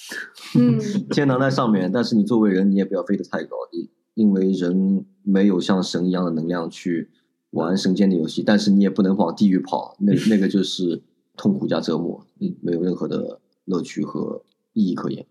[0.55, 7.09] 嗯，天堂在上面，但是你作为人，你也不要飞得太高，你因为人没有像神一样的能量去
[7.49, 11.01] 玩神间的游戏，但是你也不能往地狱跑，那那个就是
[11.35, 14.43] 痛苦加折磨，嗯，没有任何的乐趣和
[14.73, 15.25] 意义可言。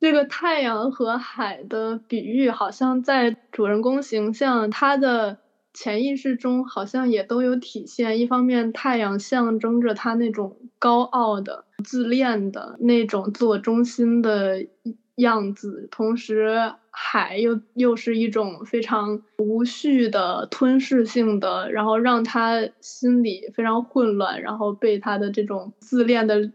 [0.00, 5.36] 这个太阳和海的比喻，好像在主人公形象他的
[5.74, 8.18] 潜意识中，好像也都有体现。
[8.18, 14.66] 一方面，太阳象征着他那种高傲的、自恋的那种自我中心的
[15.16, 26.50] 样子，同时海又又是一种非常无序的、吞噬性的，然后让他心里非常混乱，然后被他的这种自恋的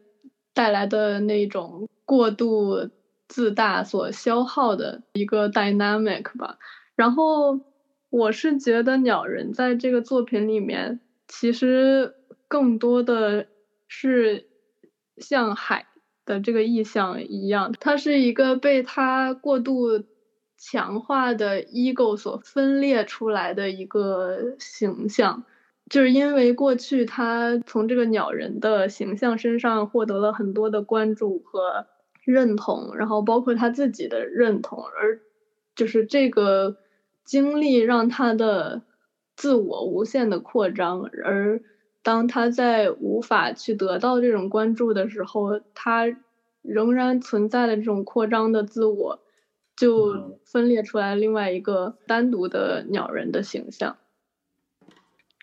[0.56, 2.90] 带来的那种过度。
[3.28, 6.58] 自大所消耗的一个 dynamic 吧，
[6.96, 7.60] 然后
[8.10, 12.14] 我是觉得鸟人在这个作品里面，其实
[12.48, 13.48] 更多的
[13.88, 14.48] 是
[15.18, 15.88] 像海
[16.24, 20.04] 的这个意象一样，它是一个被他过度
[20.58, 25.44] 强化的 ego 所分裂出来的一个形象，
[25.90, 31.88] 就是因为过去他从这个鸟人的形象身上获得了很多的关注和。
[32.26, 35.20] 认同，然后包括他自己的认同，而
[35.76, 36.78] 就是这个
[37.24, 38.82] 经历让他的
[39.36, 41.62] 自我无限的扩张，而
[42.02, 46.06] 当他在无法去得到这种关注的时候，他
[46.62, 49.20] 仍然存在的这种扩张的自我，
[49.76, 53.98] 就分裂出来另外一个单独的鸟人的形象。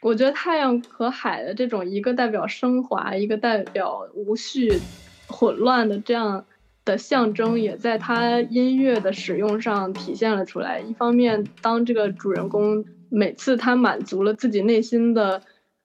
[0.00, 4.80] 我觉得太阳和海的这种一个代表升华，一个代表无序、
[5.28, 6.44] 混乱的这样。
[6.84, 10.80] 的象征也在他音乐的使用上体现了出来。
[10.80, 15.40] 一方面，当这个主人公每次他满足了自己内心的，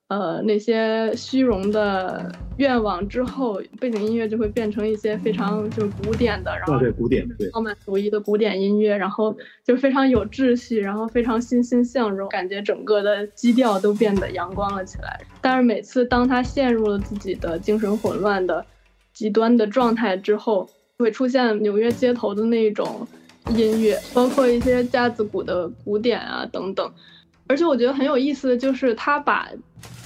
[0.07, 15.19] 呃那些虚荣的愿望之后，背景音乐就会变成一些非常就是古典的，然后对古典对浪漫主义的古典音乐，然后就非常有秩序，然后非常欣欣向荣，感觉整个的基调都变得阳光了起来。
[15.41, 18.65] 但是每次当他陷入了自己的精神混乱的
[19.13, 23.07] 极端的状态之后，会出现纽约街头的那种
[23.55, 26.91] 音乐，包括一些架子鼓的鼓点啊等等。
[27.45, 29.47] 而且我觉得很有意思的就是，他把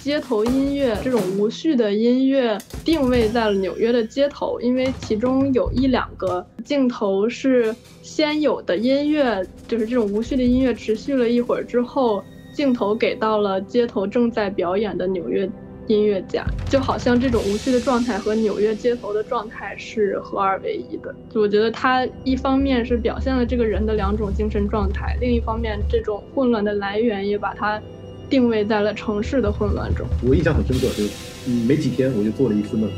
[0.01, 12.21] 街头音乐这种无序的音乐定位在了纽约的街头，因为其中有一两个镜头是先有的音乐，就是这种无序的音乐持续了一会儿之后，
[12.53, 15.49] 镜头给到了街头正在表演的纽约。
[15.91, 21.13] 音乐家就好像这种无序的状态和纽约街头的状态是合二为一的。
[21.29, 27.81] 就我觉得他一方面是表现了这个人的两种精神状态，另一方面这种混乱的来源也把它
[28.29, 30.07] 定位在了城市的混乱中。
[30.23, 31.03] 我印象很深刻，就
[31.47, 32.89] 嗯没几天我就做了一次梦，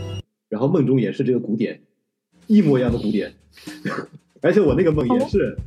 [0.49, 1.82] 然后梦中也是这个古典，
[2.47, 3.34] 一模一样的古典，
[4.41, 5.58] 而且我那个梦也是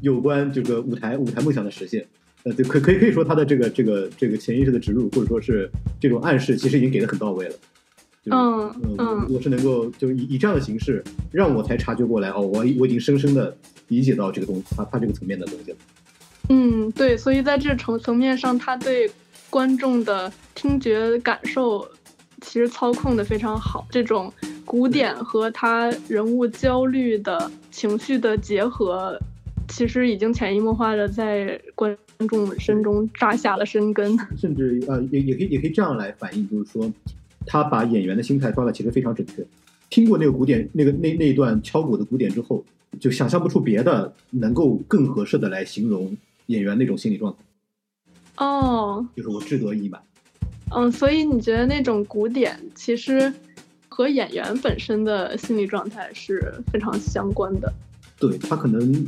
[0.00, 2.06] 有关这个舞台舞台梦想的实现。
[2.46, 7.54] 呃，对，可可以可以说他的这个这个这个潜意识的植入，或者说是这种暗示，其实已经给的很到位了。
[8.30, 13.56] 嗯嗯，我是能够就以以这样的形式，让我才察觉过来哦，我我已经深深的
[13.88, 15.76] 理解到这个东西，他他这个层面的东西了。
[16.48, 19.10] 嗯，对，所以在这层层面上，他对
[19.50, 21.84] 观众的听觉感受
[22.42, 23.84] 其实操控的非常好。
[23.90, 24.32] 这种
[24.64, 29.18] 古典和他人物焦虑的情绪的结合。
[29.68, 36.92] 其实已经潜移默化的在观众心中扎下了深根， 甚至呃也也可以也可以这样来反映，就是说
[37.44, 39.44] 他把演员的心态抓的其实非常准确。
[39.90, 42.64] 听过那个古典那个那那一段敲鼓的古典之后，
[42.98, 47.38] 就想象不出别的能够更合适的来形容演员那种心理状态。
[48.44, 50.00] 哦，就是我志得意满。
[50.70, 53.32] 嗯，所以你觉得那种古典其实
[53.88, 57.72] 和演员本身的心理状态是非常相关的。
[58.18, 59.06] 对他可能。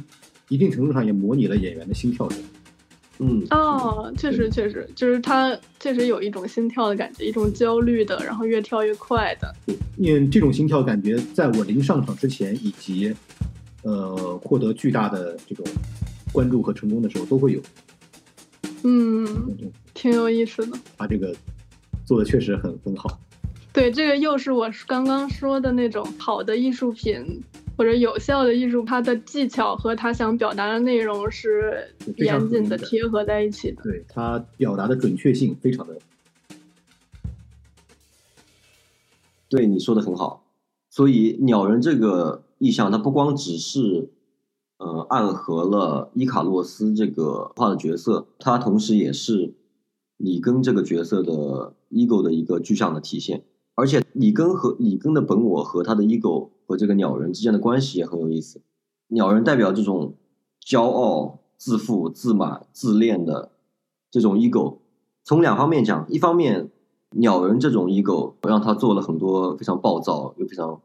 [0.50, 2.42] 一定程度上也模拟了演员的心跳声。
[3.20, 9.52] 嗯，哦，确实确实，就是他确实有一种心跳的感觉，一种焦虑的，然后越跳越快的。
[9.96, 13.12] 因为这种心跳感觉，在我临上场之前，以及
[13.82, 15.66] 呃获得巨大的这种
[16.32, 17.60] 关注和成功的时候，都会有。
[18.84, 19.26] 嗯，
[19.94, 20.78] 挺有意思的。
[20.96, 21.34] 他这个
[22.04, 23.18] 做的确实很很好。
[23.72, 27.42] 对，这个又是我刚刚说的那种好的艺术品。
[27.78, 33.80] 或者有效的艺术，它的技巧和他想表达的内容是严谨的贴合在一起的。
[33.84, 35.96] 对他表达的准确性非常的。
[39.48, 40.44] 对你说的很好，
[40.90, 44.10] 所以鸟人这个意象，它不光只是
[44.78, 49.54] 呃暗合了伊卡洛斯这个画的角色，它同时也是
[50.16, 53.44] 里根这个角色的 ego 的一个具象的体现。
[53.78, 58.60] 而且里根和里根的本我和他的 ego 和这个鸟人之间的关系也很有意思。
[59.06, 60.16] 鸟人代表这种
[60.60, 63.52] 骄傲、自负、自满、自恋的
[64.10, 64.78] 这种 ego。
[65.22, 66.72] 从两方面讲，一方面
[67.10, 70.80] 鸟人这种 ego 让他做了很多非常暴躁又非常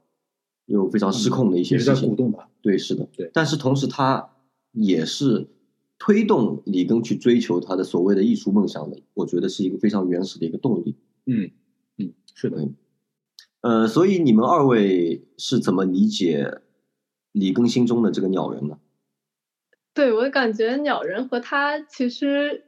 [0.68, 2.48] 又非常失控的一些事情，鼓动吧？
[2.62, 4.30] 对，是的，对但是同时，他
[4.72, 5.48] 也是
[5.98, 10.96] 推动里根去追求他的所谓的艺术梦想的，我觉得是一个非常原始的一个动力。
[11.26, 11.50] 嗯
[11.98, 12.70] 嗯，是的。
[13.64, 16.60] 呃，所以你们二位是怎么理解
[17.32, 18.78] 李庚心中的这个鸟人呢？
[19.94, 22.66] 对我感觉鸟人和他其实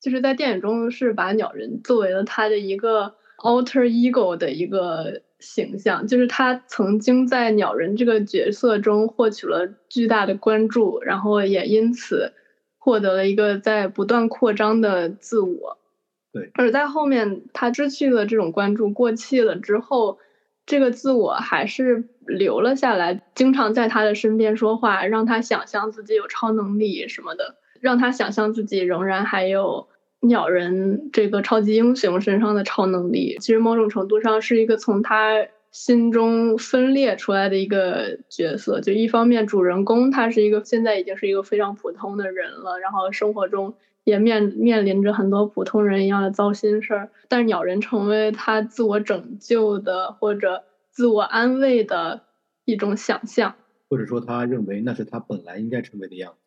[0.00, 12.32] 就是在电影中是把鸟人作为了他的一个 alter ego 的一个形象，就是他曾经在鸟人这个角色中获取了巨大的关注，然后也因此
[12.78, 15.76] 获得了一个在不断扩张的自我。
[16.34, 20.18] 对，而在后面他失去了这种关注，过气了之后，
[20.66, 29.86] 这个自我还是留了下来，经常在他的身边说话，让他想象自己有超能力什么的，让他想象自己仍然还有
[30.22, 33.36] 鸟人这个超级英雄身上的超能力。
[33.38, 38.80] 其实某种程度上是一个从他心中分裂出来的一个角色。
[38.80, 43.74] 就一方面，主人公他是一个现在已经是一个非常普通的人了，然后生活中。
[44.04, 52.22] 也面面临着很多普通人一样的糟心事儿，但是鸟人成为他自我拯救的或者自我安慰的
[52.64, 53.54] 一种想象，
[53.88, 56.38] 或者说他认为那是他本来应该成为的样子，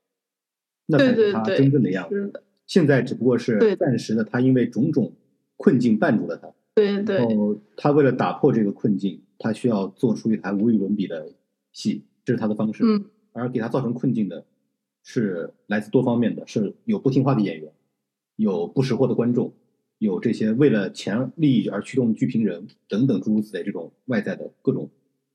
[0.86, 2.44] 那对才是他对对，真正的样子。
[2.68, 5.14] 现在只不过是暂时的，他因为种种
[5.56, 11.32] 困境绊住了他，对对然后他为了打破这个困境，他需要做出一台无与伦比的
[11.72, 12.84] 戏，这是他的方式。
[12.84, 14.46] 嗯，而给他造成困境的
[15.10, 17.72] 是来自多方面的，是有不听话的演员，
[18.36, 19.54] 有不识货的观众，
[20.00, 24.90] 有这些为了钱利益而驱动的剧评人等等诸如此类这种外在的各种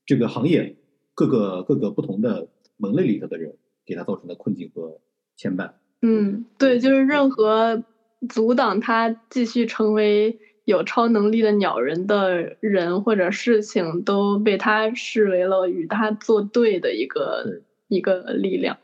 [0.05, 0.75] 这个行业
[1.15, 4.99] 各个各个不同的门类里头的人给他造成的困境和
[5.35, 5.71] 牵绊。
[6.03, 7.83] 嗯，对，就是任何
[8.29, 18.77] 阻挡他继续成为有超能力的鸟人的人或者事情，都被他视为了与他作对的一个一个力量。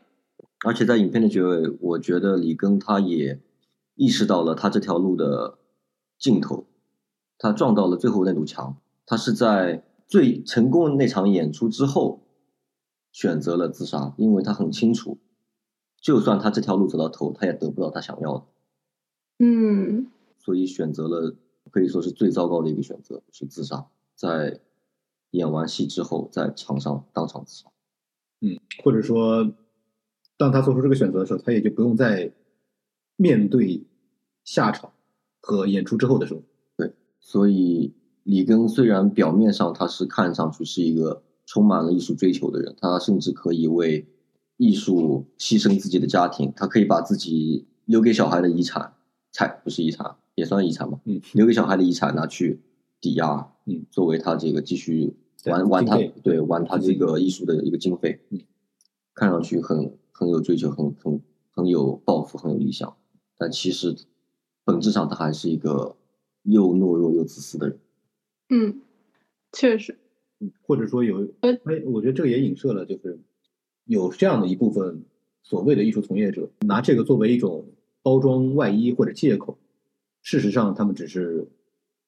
[0.64, 3.40] 而且在影片的结尾，我觉得里根他也
[3.94, 5.58] 意识到了他这条路的
[6.18, 6.66] 尽头，
[7.38, 8.76] 他撞到了最后那堵墙。
[9.06, 12.22] 他是在最成功的那场演出之后
[13.10, 15.18] 选择了自杀，因为他很清楚，
[16.00, 18.44] 就算他这条路走到头，他也得不到他想要的，
[19.38, 20.06] 嗯
[20.38, 21.34] 所以选择了
[21.70, 23.86] 可以说是最糟糕的一个选择，是自杀。
[24.14, 24.60] 在
[25.30, 27.68] 演完戏之后，在场上当场自杀。
[28.40, 29.52] 嗯，或者说，
[30.40, 32.32] 当他做出这个选择的时候，他也就不用再
[33.16, 33.86] 面对
[34.42, 34.90] 下场
[35.38, 36.44] 和演出之后的生活。
[36.78, 44.06] 对所以里根虽然表面上他是看上去是一个充满了艺术追求的人，他甚至可以为
[44.56, 48.94] 艺术牺牲自己的家庭，他可以把自己留给小孩的遗产，
[49.32, 52.62] 财不是遗产，也算遗产吧，嗯，留给小孩的遗产拿去
[52.98, 55.14] 抵押，嗯，作为他这个继续
[55.44, 58.40] 玩玩他对玩他这个艺术的一个经费，嗯，
[59.12, 61.18] 看上去很很有追求，很很
[61.50, 62.94] 很有抱负，很有理想，
[63.38, 63.96] 但其实
[64.64, 65.96] 本质上他还是一个
[66.42, 67.80] 又懦弱又自私的人。
[68.50, 68.82] 嗯，
[69.50, 69.98] 确实，
[70.40, 73.18] 嗯，或者说有，呃哎，我觉得这个也影射了，就是
[73.86, 75.02] 有这样的一部分
[75.42, 77.64] 所谓的艺术从业者，拿这个作为一种
[78.02, 79.56] 包装外衣或者借口，
[80.20, 81.48] 事实上他们只是，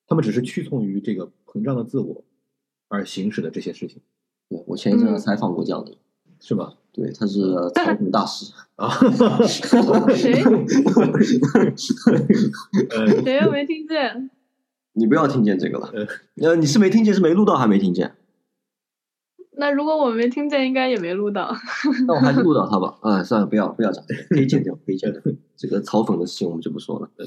[0.06, 2.22] 他们只是屈从于这个膨胀的自我
[2.88, 4.02] 而行使的这些事情，
[4.50, 5.98] 对我前一阵采访过这样的人，
[6.40, 6.76] 是吧？
[6.92, 7.40] 对，他是
[7.74, 8.52] 草图大师。
[8.76, 8.88] 啊，
[9.46, 10.42] 谁
[12.90, 14.30] 呃，谁又没听见？
[14.94, 16.06] 你不要听见这个了呃，
[16.48, 18.12] 呃，你是没听见，是没录到还没听见？
[19.56, 21.54] 那如果我没听见，应该也没录到。
[22.08, 22.98] 那我还是录到他吧。
[23.02, 25.20] 啊，算了，不要不要讲，可以剪掉，可以剪掉。
[25.56, 27.08] 这个嘲讽的事情我们就不说了。
[27.16, 27.26] 对，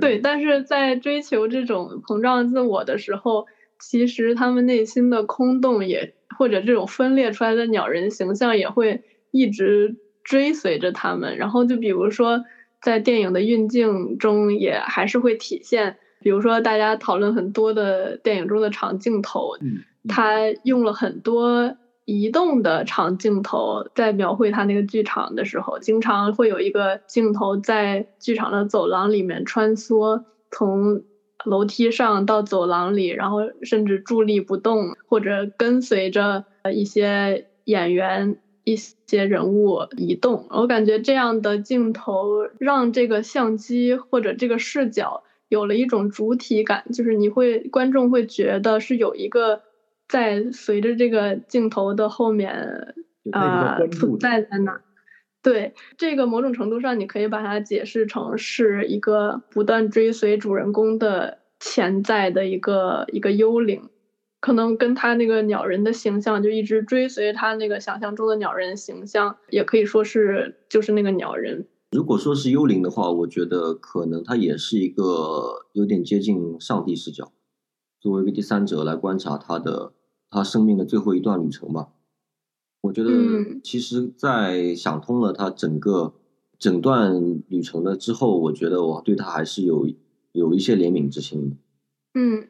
[0.00, 3.46] 对，但是在追求这种膨胀自我的时候，
[3.80, 11.36] 其实他们内心的空洞也，或者这种分裂出来的鸟人形象也会一直追随着他们。
[11.36, 12.44] 然后就比如说，
[12.82, 31.02] 在电影的运镜中，也还是会体现，比如说大家讨论很多的电影中的长镜头，嗯，嗯他用了很多移动的长镜头，在描绘他那个剧场的时候，经常会有一个镜头在剧场的走廊里面穿梭，从
[31.44, 38.38] 楼梯上到走廊里，然后甚至伫立不动，或者跟随着呃一些演员。
[38.64, 49.62] 一些人物移动，我感觉这样的镜头让这个相机或者这个视角有了一种主体感，就是你会观众会觉得是有一个
[50.08, 54.80] 在随着这个镜头的后面就他一直在啊、关注存在在那儿。
[55.42, 63.88] 对这个某种程度上，你可以把它解释成是一个不断追随主人公的潜在的一个一个幽灵，
[64.40, 71.66] 可能跟他那个鸟人的形象就一直追随他那个想象中的鸟人形象，也可以说是就是那个鸟人。
[71.90, 77.32] 如果说是幽灵的话，我觉得可能他也是一个有点接近上帝视角，
[78.00, 79.92] 作为一个第三者来观察他的
[80.30, 81.88] 他生命的最后一段旅程吧。
[82.82, 83.10] 我觉得，
[83.62, 86.12] 其实，在想通了他整个
[86.58, 89.88] 整段旅程的之后，我觉得我对他还是有
[90.32, 91.56] 有一些怜悯之心的。
[92.14, 92.48] 嗯，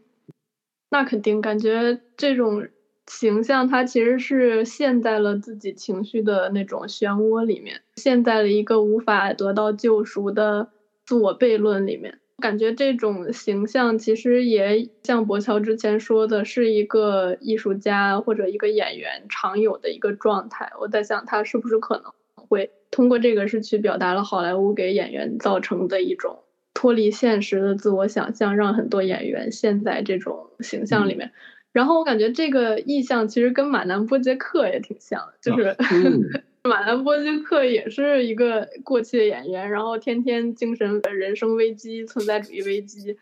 [0.91, 2.67] 那肯定，感觉这种
[3.07, 10.71] 形象，他其实是陷在了自己情绪的那种漩涡里面，陷在了一个无法得到救赎的
[11.05, 12.21] 自我悖论里面。
[12.43, 20.71] 感觉这种形象其实也像博乔之前说的，是一个艺术家或者一个演员常有的一个状态。
[20.79, 26.41] 我在想，他是不是可能会通过这个是去表达了好莱坞给演员造成的一种
[26.75, 31.33] 脱离现实的自我想象，让很多演员陷在这种形象里面。
[31.73, 36.45] 然后我感觉这个意象其实跟马南波杰克也挺像的，就是。
[36.65, 43.17] 马兰波金克也是一个过气的演员，然后天天精神人生危机、存在主义危机，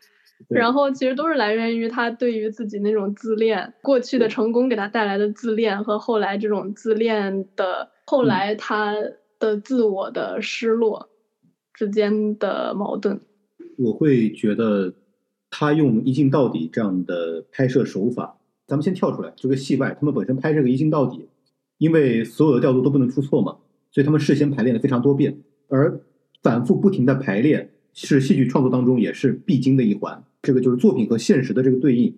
[0.49, 8.95] 然后其实都是来源于他对于自己那种自恋，过去的成功给他带来的自恋和后来这种自恋的后来他
[9.39, 11.09] 的自我的失落
[11.73, 13.19] 之间的矛盾。
[13.79, 14.93] 我会觉得
[15.49, 18.37] 他用一镜到底这样的拍摄手法，
[18.67, 21.27] 咱们先跳出来这个戏外，他们本身拍这个一镜到底。
[21.81, 23.57] 因为所有的调度都不能出错嘛，
[23.91, 25.99] 所以他们事先排练了非常多遍，而
[26.43, 30.23] 反复不停的排练是戏剧创作当中也是必经的一环。
[30.43, 32.15] 这个就是作品和现实的这个对应，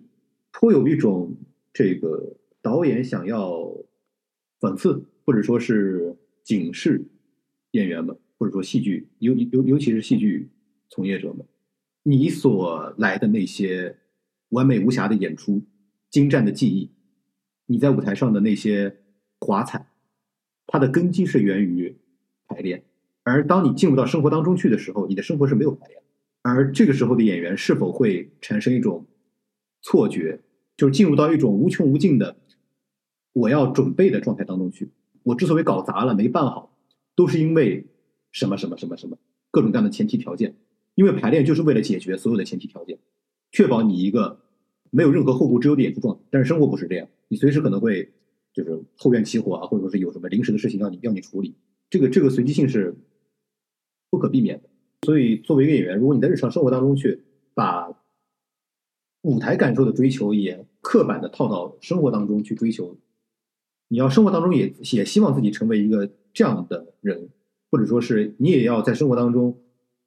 [0.51, 1.37] 颇有一种
[1.71, 3.73] 这个导演想要
[4.59, 7.05] 讽刺或者说是警示
[7.71, 10.49] 演员们，或者说戏剧尤尤尤其是戏剧
[10.89, 11.45] 从业者们，
[12.03, 13.95] 你所来的那些
[14.49, 15.61] 完美无瑕的演出、
[16.09, 16.91] 精湛的技艺，
[17.65, 18.97] 你在舞台上的那些。
[19.43, 19.87] 华彩，
[20.65, 21.97] 它的根基是源于
[22.47, 22.83] 排练，
[23.23, 26.01] 而当你进入到生活当中去的时候，你的生活是没有排练，
[26.41, 29.05] 而这个时候的演员是否会产生一种
[29.81, 30.41] 错觉，
[30.77, 32.37] 就是进入到一种无穷无尽的
[33.33, 34.89] 我要准备的状态当中去。
[35.23, 36.77] 我之所以搞砸了没办好，
[37.15, 37.85] 都是因为
[38.31, 39.17] 什么什么什么什么
[39.51, 40.55] 各种各样的前提条件，
[40.95, 42.97] 因为排练就是为了解决所有的前提条件，
[43.51, 44.41] 确保你一个
[44.89, 46.21] 没有任何后顾之忧的演出状态。
[46.29, 48.11] 但是生活不是这样，你随时可能会。
[48.53, 51.55] 就是后院起火啊，或者说是有什么临时的事情要你要你处理，
[51.89, 52.95] 这个这个随机性是
[54.09, 54.69] 不可避免的。
[55.01, 57.23] 所以作为一个演员，如果你在日常生活当中去
[57.53, 57.91] 把
[59.23, 62.97] 舞台感受的追求也刻板的套到生活当中去追求，
[63.87, 67.29] 你要生活当中也也希望自己成为一个这样的人，
[67.71, 69.57] 或者说是你也要在生活当中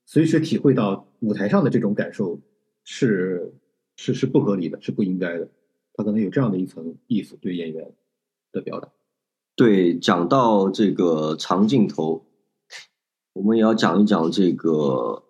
[0.06, 2.40] 随时体会到舞台上的这种感受，
[2.84, 3.52] 是
[3.96, 5.48] 是是不合理的，是不应该的。
[5.94, 7.90] 他可能有这样的一层意思对演员。
[8.56, 8.88] 的表达，
[9.54, 12.24] 对，讲到这个长镜头，
[13.34, 15.22] 我们也要讲一讲这个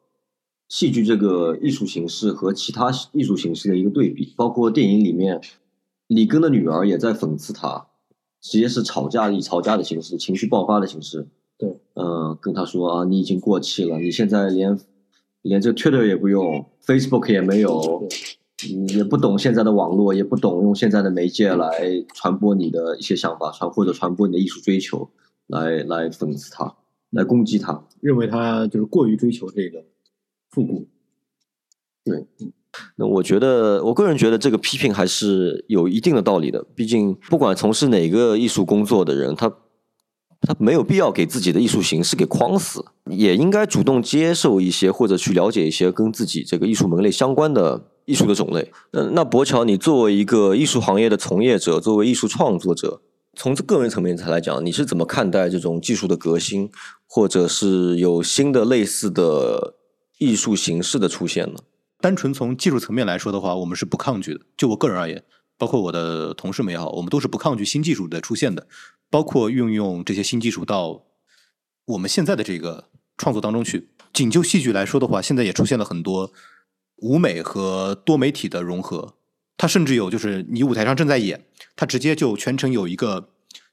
[0.69, 4.33] 戏剧这个艺术形式和其他艺术形式的一个对比。
[4.37, 5.41] 包括电影里面，
[6.07, 7.89] 里根的女儿也在讽刺他，
[8.41, 11.27] 直接是吵架以吵架的形式，情绪爆发的形式。
[11.59, 14.79] 对，呃，跟他说啊，你已经过气了，你现在连
[15.43, 18.09] 连这 Twitter 也不用，Facebook 也没有。
[18.89, 21.71] 也不懂现在的网络，也不懂用现在的媒介来
[22.15, 25.11] 传播你的一些想法，传或者传播你的艺术追求，
[25.47, 26.75] 来来讽刺他，
[27.11, 29.85] 来攻击他，认为他就是过于追求这个
[30.49, 30.89] 复古。
[32.03, 32.27] 对，
[32.97, 36.65] 那我觉得，我个人觉得这个批评还是有一定的道理的。
[36.75, 39.53] 毕竟，不管从事哪个艺术工作的人，他
[40.41, 47.91] 他没有必要给自己的艺术形式给框死，也应该主动接受一些或者去了解一些跟自己这个艺术门类相关的。
[48.07, 53.03] 艺术的种类，嗯，那博乔，你作为一个艺术行业的从业者，作为艺术创作者，
[53.35, 56.71] 从个人层面上来讲，你是怎么看待这种技术的革新，
[57.07, 59.75] 或者是有新的类似的
[60.19, 61.59] 艺术形式的出现呢？
[62.01, 64.41] 单纯从技术层面来说的话，我们是不抗拒的。
[64.57, 65.25] 就我个人而言，
[65.59, 68.69] 包括我的同事们也好，我们都是不抗拒新技术的出现的，
[69.11, 71.03] 包括运用这些新技术到
[71.87, 72.85] 我们现在的这个
[73.19, 73.89] 创作当中去。
[74.13, 76.33] 仅就戏剧来说的话，现在也出现了很多。
[77.03, 79.17] 舞美和多媒体的融合，
[79.57, 81.45] 它甚至有就是你舞台上正在演，
[81.75, 83.31] 它直接就全程有一个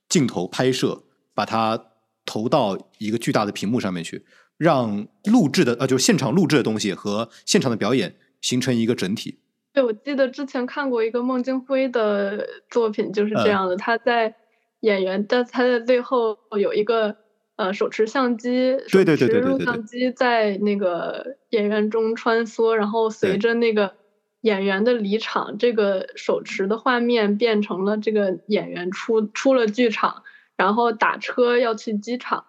[0.10, 1.04] 镜头拍摄，
[1.34, 1.92] 把它
[2.26, 4.26] 投到一个巨大的屏幕上面去，
[4.58, 9.40] 让录制的呃就是现场录制的东西和现场的表演形成一个整体。
[9.74, 13.76] 对，我记得之前看过一个孟京辉的作品，就是这样的。
[13.76, 14.36] 他在
[14.82, 17.16] 演员，但他在最后有一个
[17.56, 23.94] 呃手持相机，对对对对对对录像机在那个演员中穿梭，然后随着那个
[24.42, 30.24] 演员的离场，这个手持的画面变成了这个演员出出了剧场，
[30.58, 32.46] 然后打车要去机场，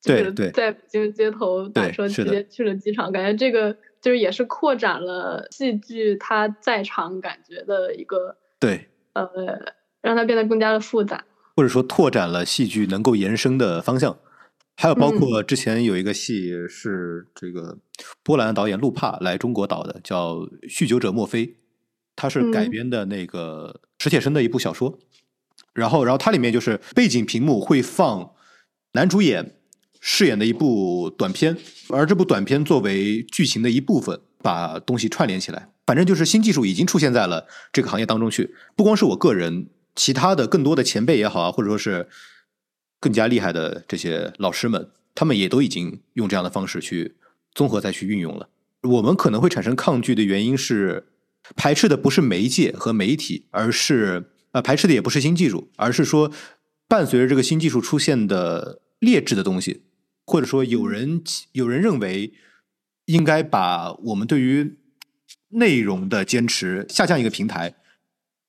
[0.00, 0.46] 就是对。
[0.46, 9.26] 对在北京街头打车直接去了机场，感觉这个就是也是扩展了戏剧它在场感觉的一个对，呃，
[10.02, 11.24] 让它变得更加的复杂。
[11.56, 14.18] 或者说拓展了戏剧能够延伸的方向。
[14.76, 17.78] 还有包嗯括之前有一个戏是这个
[18.22, 20.36] 波兰导演路帕来中国导的，叫
[20.68, 21.46] 《酗酒者墨菲》，
[22.16, 24.98] 它是改嗯编的那个史铁生的一部小说。
[25.72, 28.32] 然后，然后它里面就是背景屏幕会放
[28.92, 29.56] 男主演
[30.00, 31.56] 饰演的一部短片，
[31.88, 35.70] 而这部短片作为剧情的一部分，把东西串联起来。
[35.86, 42.08] 反正就是新技术已经出现在了这个行业当中去，不光是我个人，其他的更多的前辈也好啊，或者说是
[43.04, 47.16] 更加厉害的这些老师们，他们也都已经用这样的方式去
[47.54, 48.48] 综合再去运用了。
[48.80, 51.08] 我们可能会产生抗拒的原因是，
[51.54, 56.32] 排斥的不是媒介和媒体，而是呃排斥的也不是新技术，而是说
[56.88, 59.82] 伴随着这个新技术出现的劣质的东西，
[60.24, 62.32] 或者说有人有人认为
[63.04, 64.78] 应该把我们对于
[65.50, 67.74] 内容的坚持下降一个平台，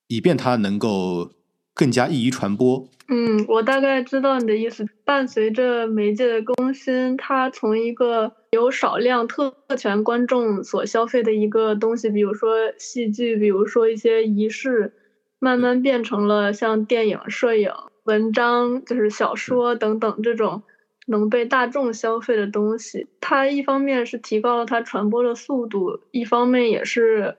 [0.06, 1.34] 以便它能够
[1.76, 2.88] 更加易于传播。
[3.08, 4.84] 嗯，我大概知道你的意思。
[5.04, 14.92] 伴随着媒介的更新，它从一个有少量特权观众所消费的一个东西，比如说戏剧，比如说一些仪式，
[15.38, 17.70] 慢慢变成了像电影、摄影、
[18.02, 20.64] 文章，就是小说等等这种
[21.06, 23.06] 能被大众消费的东西。
[23.20, 27.36] 它一方面是提高了它传播的速度，一方面也是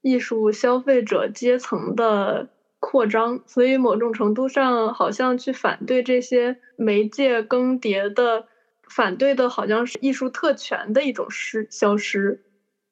[0.00, 2.50] 艺术消费者阶层的
[2.80, 8.46] 扩张，所以某种程度上，好像去反对这些媒介更迭的，
[8.88, 12.44] 反对的好像是艺术特权的一种失消失。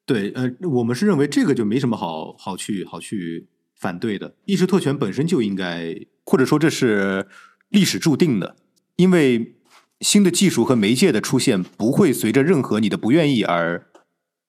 [0.05, 7.27] 对，呃，我们是认为这个就没什么好好去好去反对的，艺术特权本身就应该，或者说这是
[7.69, 8.57] 历史注定的，
[8.97, 9.55] 因为
[10.01, 13.87] 新的技术和媒介的出现不会随着任何你的不愿意而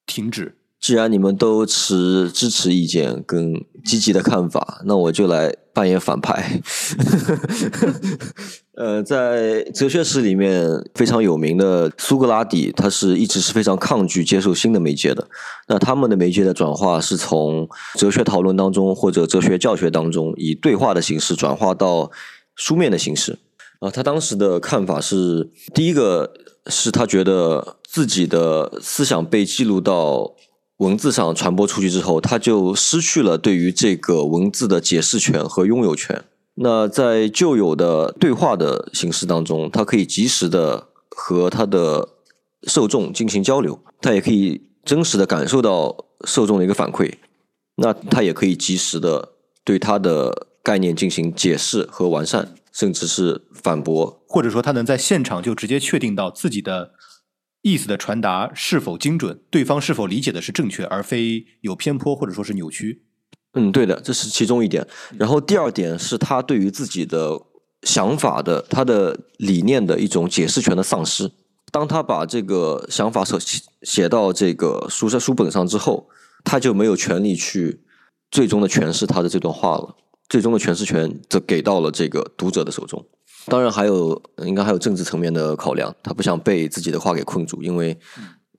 [0.05, 0.57] 停止。
[0.79, 3.53] 既然你们都持支持意见跟
[3.83, 6.61] 积极的看法，那我就来扮演反派。
[8.77, 15.27] 呃，在哲学史里面非常有名的苏格拉底，他是一直是非常抗拒接受新的媒介的。
[15.67, 22.11] 那他们的媒介的转化是从哲学讨论当中或者哲学教学当中，以对话的形式转化到
[22.55, 23.39] 书面的形式。
[23.79, 26.31] 啊，他当时的看法是，第一个
[26.67, 30.35] 是他觉得自己的思想被记录到
[30.77, 36.23] 文字上传播出去之后，他就失去了对于这个文字的解释权和拥有权。
[36.55, 42.09] 那在旧有的对话的形式当中，他可以及时的和他的
[42.63, 47.13] 受众进行交流，他也可以真实的感受到受众的一个反馈，
[47.75, 54.19] 那他也可以及时的对他的概念进行解释和完善，甚至是反驳。
[54.27, 56.91] 或者说他能在现场就直接确定到自己的
[57.71, 63.03] 意思的传达是否精准，对方是否理解的是正确，而非有偏颇或者说是扭曲。
[63.53, 64.87] 嗯，对的，这是其中一点。
[65.17, 67.41] 然后第二点是他对于自己的
[67.83, 71.31] 想法的、他的理念的一种解释权的丧失。
[71.71, 76.07] 当他把这个想法写写到这个书在书本上之后，
[76.43, 77.81] 他就没有权利去
[78.31, 79.95] 最终的诠释他的这段话了。
[80.29, 83.05] 最终的诠释权则给到了这个读者的手中。
[83.47, 87.97] 当然，还有应该还有政治层面的考量，他不想被自己的话给困住，因为。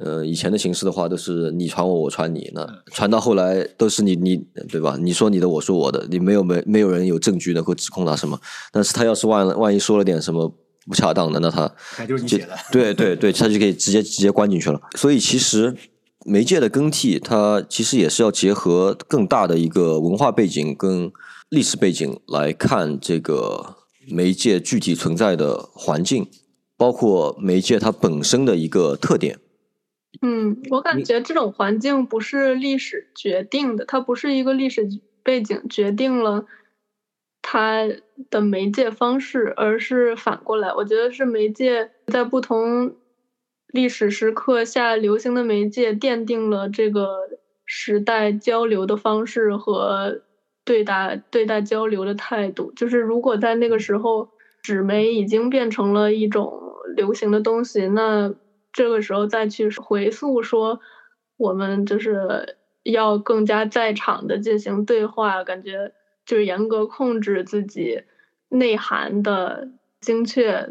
[0.00, 4.36] 呃，以前的形式的话，都是你传我，我传你，那传到后来都是你你
[4.68, 4.96] 对吧？
[4.96, 8.38] 你说你的，我说我的，你没有没没有人有证据能够指控他什么。
[8.70, 10.48] 但是他要是万万一说了点什么
[10.86, 11.68] 不恰当的，那他
[12.06, 12.50] 就是你写的。
[12.70, 14.80] 对对对，他就可以直接直接关进去了。
[14.96, 15.74] 所以其实
[16.24, 21.10] 媒介的更替，它其实也是要结合更大的一个文化背景跟
[21.48, 23.74] 历史背景来看这个
[24.10, 26.28] 媒介具体存在的环境，
[26.76, 29.38] 包括媒介它本身的一个特点。
[30.22, 34.88] 嗯，我感觉这种环境不是历史决定的，它不是一个历史
[35.22, 36.46] 背景决定了
[37.42, 37.86] 它
[38.30, 42.96] 的媒介方式，而是反过来，我觉得是媒介在不同
[43.68, 47.28] 历史时刻下流行的媒介奠定了这个
[47.64, 50.22] 时代交流的方式和
[50.68, 52.70] 对待对待交流的态度。
[52.76, 54.28] 就是如果在那个时候
[54.62, 56.52] 纸媒已经变成了一种
[56.94, 58.30] 流行的东西，那
[58.70, 60.78] 这个时候再去回溯说，
[61.38, 65.90] 我们就是要更加在场的进行对话，感觉
[66.26, 68.02] 就是严格控制自己
[68.50, 69.68] 内涵的
[70.00, 70.68] 精确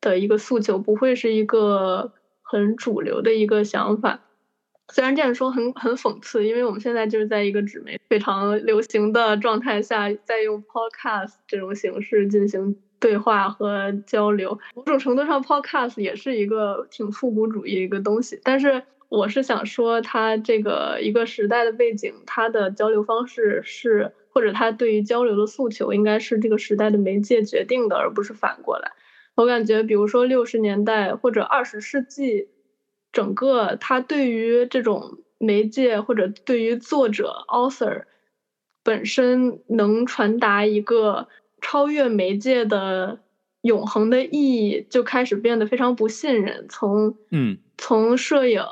[0.00, 4.20] 的一个诉求，不会是一个很主流的一个想法。
[4.92, 14.58] 虽然这样说很很讽刺，因为我们现在就是在一个纸媒非常流行的状态下，在用 podcast 这种形式进行对话和交流。
[14.74, 18.40] 某种程度上，podcast 也是一个挺复古主义的一个东西。
[18.42, 28.90] 但是，我是想说，它这个一个时代的背景，它的交流方式是，或者它对于交流的诉求，应该是这个时代的媒介决定的，而不是反过来。
[29.36, 32.48] 我感觉，比如说六十年代或者二十世纪。
[33.12, 38.04] 整个他对于这种媒介或者对于作者 author
[38.82, 41.28] 本身能传达一个
[41.60, 43.18] 超越媒介的
[43.62, 46.66] 永恒的意义，就开始变得非常不信任。
[46.68, 48.62] 从嗯，从摄影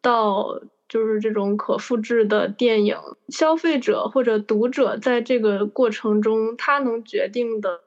[0.00, 2.96] 到就是这种可复制的电影，
[3.28, 7.80] 消费者或者读者在这个过程中，他能决定的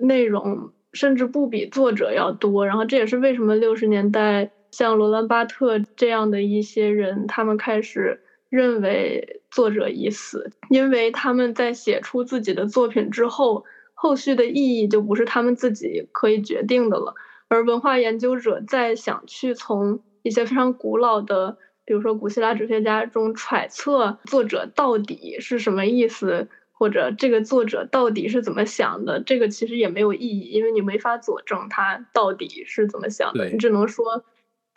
[0.00, 2.66] 内容甚至不比作者要多。
[2.66, 4.50] 然后这也是为什么六十年代。
[4.70, 13.64] 像罗兰·巴特这样的一些人，他们开始认为作者已死，因为他们在写出自己的作品之后，
[13.94, 17.14] 后续的意义就不是他们自己可以决定的了。
[17.48, 34.24] 而文化研究者在想去从一些非常古老的，比如说古希腊哲学家中揣测作者到底是什么意思，或者这个作者到底是怎么想的，这个其实也没有意义，因为你没法佐证他到底是怎么想的，你只能说。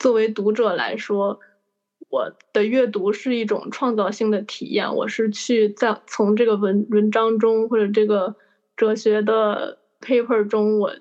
[0.02, 1.40] 作为读者来说，
[2.10, 4.96] 我的阅读是一种创造性的体验。
[4.96, 8.36] 我是去在从这个文文章中或者这个
[8.76, 10.96] 哲学的 paper 中，我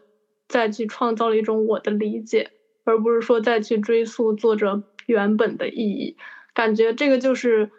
[0.48, 2.50] 再去创造了一种我的理解，
[2.84, 6.18] 而不是说再去追溯作者原本的意义。
[6.52, 7.70] 感觉这个就是，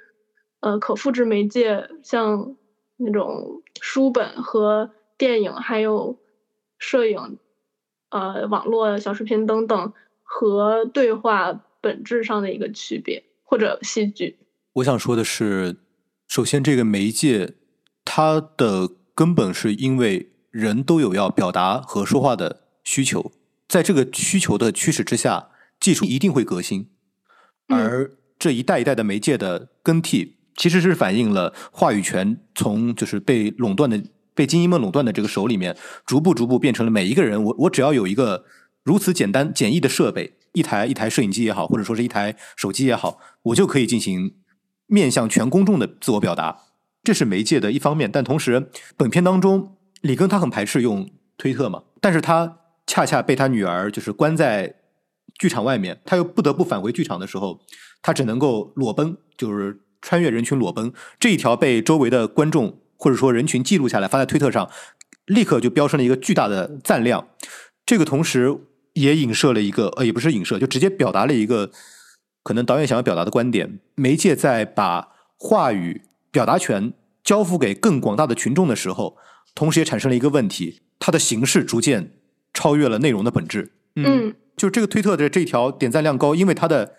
[0.62, 2.58] 呃，可复制媒介，像
[2.98, 6.18] 那种书本和电影，还有
[6.80, 7.38] 摄影，
[8.10, 9.94] 呃，网络小视频等等。
[10.34, 14.38] 和对话本质上的一个区别，或者戏剧。
[14.76, 15.76] 我想说的是，
[16.26, 17.56] 首先这个媒介，
[18.06, 23.34] 它的根本是因为人都有要表达和说话的需求，
[23.68, 25.50] 在这个需求的驱使之下，
[25.82, 26.90] 技术一定会革新。
[27.68, 34.02] 而这一代一代的媒介的更替，其实是反映了话语权从就是被垄断的、
[34.34, 35.76] 被精英们垄断的这个手里面，
[36.06, 38.46] 逐步逐步变成了每一个人，我我只要有一个。
[38.84, 44.36] 如此简单简易的设备，一台一台摄影机也好，或者说是一台手机也好，我就可以进行
[44.88, 46.64] 面向全公众的自我表达。
[47.04, 52.58] 这是媒介的一方面，但同时，本片当中，里根他很排斥用推特嘛，但是他
[52.88, 54.76] 恰恰被他女儿就是关在
[55.38, 57.62] 剧场外面，他又不得不返回剧场的时候，
[58.02, 60.92] 他只能够裸奔，就是穿越人群裸奔。
[61.20, 64.70] 这一条被周围的观众或者说人群记录下来，发在推特上，
[65.26, 67.28] 立刻就飙升了一个巨大的赞量。
[67.86, 68.58] 这个同时。
[68.94, 71.72] 也影射了一个，呃，也不是影射，就直接表达了一个
[72.44, 73.80] 可能导演想要表达的观点。
[73.96, 76.92] 媒介在把话语表达权
[77.24, 79.16] 交付给更广大的群众的时候，
[79.56, 82.12] 同时也产生了一个问题：它的形式逐渐
[82.54, 83.72] 超越了内容的本质。
[83.96, 86.96] 嗯，就这个推特的这条点赞量高，因为它的，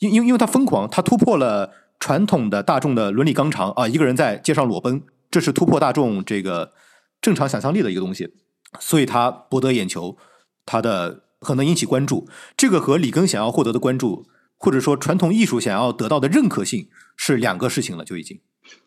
[0.00, 6.72] 因因因为它疯狂，它突破了传统的大众的伦理纲常啊，一个人在街上裸奔，这是突破大众这个
[7.20, 8.34] 正常想象力的一个东西，
[8.80, 10.16] 所以它博得眼球，
[10.64, 11.22] 它的。
[11.40, 12.26] 可能引起关注，
[12.56, 14.26] 这个和里根想要获得的关注，
[14.56, 18.40] 或者说传统艺术想要得到的认可性是两个事情了，就已经。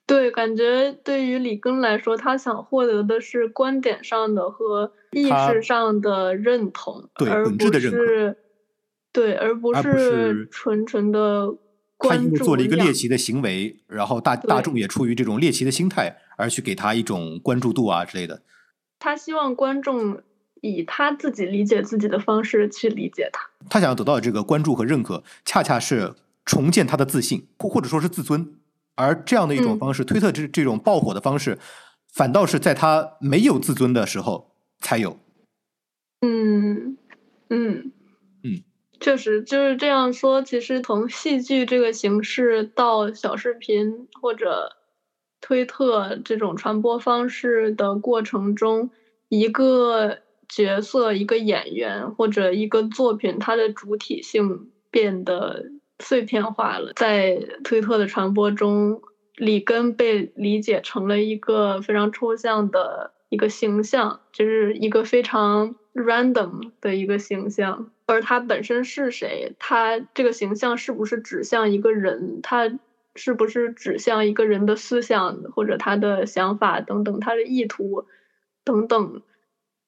[0.06, 8.36] 对，感觉对于里根来说，他想获得的是观点上的和意识上的认同，对本质的认可。
[9.14, 11.56] 对，而不是纯纯的
[11.98, 12.24] 关注。
[12.24, 18.42] 他因为做了一个猎奇的行为，然后大大众也出于这种猎奇的心态，而去给他一种关注度啊之类的。
[18.98, 20.24] 他希望观众。
[20.62, 28.56] 以他自己理解自己的方式去理解他，他想要得到的这个关注和认可，恰恰是重建他的自信，或或者说是自尊。
[28.96, 31.58] 而这样的一种方式，推特这这种爆火的方式，
[32.12, 35.18] 反倒是在他没有自尊的时候才有。
[36.22, 36.98] 嗯
[37.50, 37.94] 嗯
[38.44, 38.62] 嗯，
[39.00, 40.42] 确实就是这样说。
[40.42, 44.76] 其实从戏剧这个形式到小视频或者
[45.40, 48.90] 推特这种传播方式的过程中，
[49.30, 50.20] 一个。
[50.50, 55.68] 角色一个演员或者一个作品，它的主体性变得
[56.00, 56.92] 碎片化了。
[56.96, 59.02] 在推特的传播中，
[59.36, 67.92] 里根被理解成了一个非常抽象的一个形象，就是一个非常 random 的一个形象。
[68.08, 69.56] 而他本身是谁？
[69.60, 72.40] 他这个形象是不是指向一个人？
[72.42, 72.80] 他
[73.16, 78.06] 是不是指向一个人的思想或者他的想法等等，他的意图
[78.64, 79.22] 等等。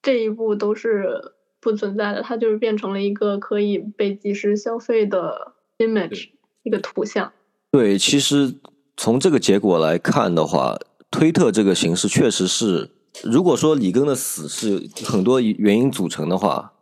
[0.02, 6.30] 这一步都是不存在的，它就是变成了一个可以被即时消费的 image，
[6.64, 7.32] 一个图像。
[7.72, 8.56] 对，其实
[8.98, 10.78] 从这个结果来看的话，
[11.10, 12.90] 推特这个形式确实是，
[13.24, 16.74] 如果说里根的死是很多原因组成的话，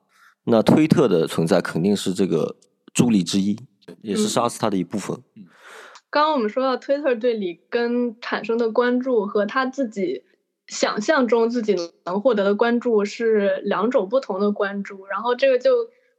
[0.46, 2.56] 那推特的存在肯定是这个
[2.94, 3.58] 助力之一，
[4.02, 5.18] 也是杀死他的一部分。
[6.10, 10.24] 刚刚我们说到推特对里根产生的关注和他自己
[10.70, 15.72] 想象中自己能获得的关注是两种不同的关注，然后这个就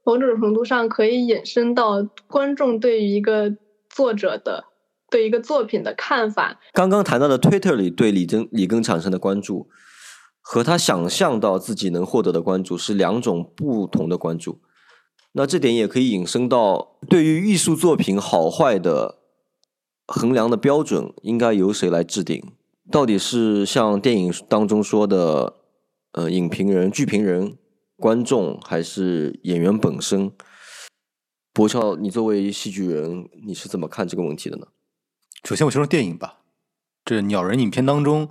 [0.05, 3.57] 某种程度上可以引申到观众对于一个
[3.88, 4.64] 作者的
[5.09, 6.61] 对一个作品的看法。
[6.72, 9.68] 刚刚谈到的推特里对里根里根产生的关注，
[10.40, 14.61] 和他想象到自己能获得的关注是两种不同的关注。
[15.32, 19.20] 那这点也可以引申到对于艺术作品好坏的。
[20.12, 22.42] 衡量的标准应该由谁来制定？
[22.91, 25.55] 到底是像电影当中说的，
[26.12, 27.57] 呃，影评人、剧评人、
[27.97, 30.32] 观众，还是演员本身？
[31.53, 34.66] 博乔，你作为戏剧人，你是怎么看这个问题的呢？
[35.45, 36.41] 首先，我先说电影吧。
[37.05, 38.30] 这《鸟人》影片当中，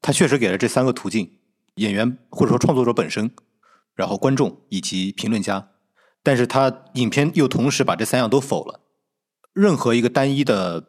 [0.00, 1.38] 他确实给了这三个途径：
[1.76, 3.30] 演员或者说创作者本身，
[3.94, 5.70] 然后观众以及评论家。
[6.24, 8.80] 但是他影片又同时把这三样都否了。
[9.52, 10.88] 任何一个单一的。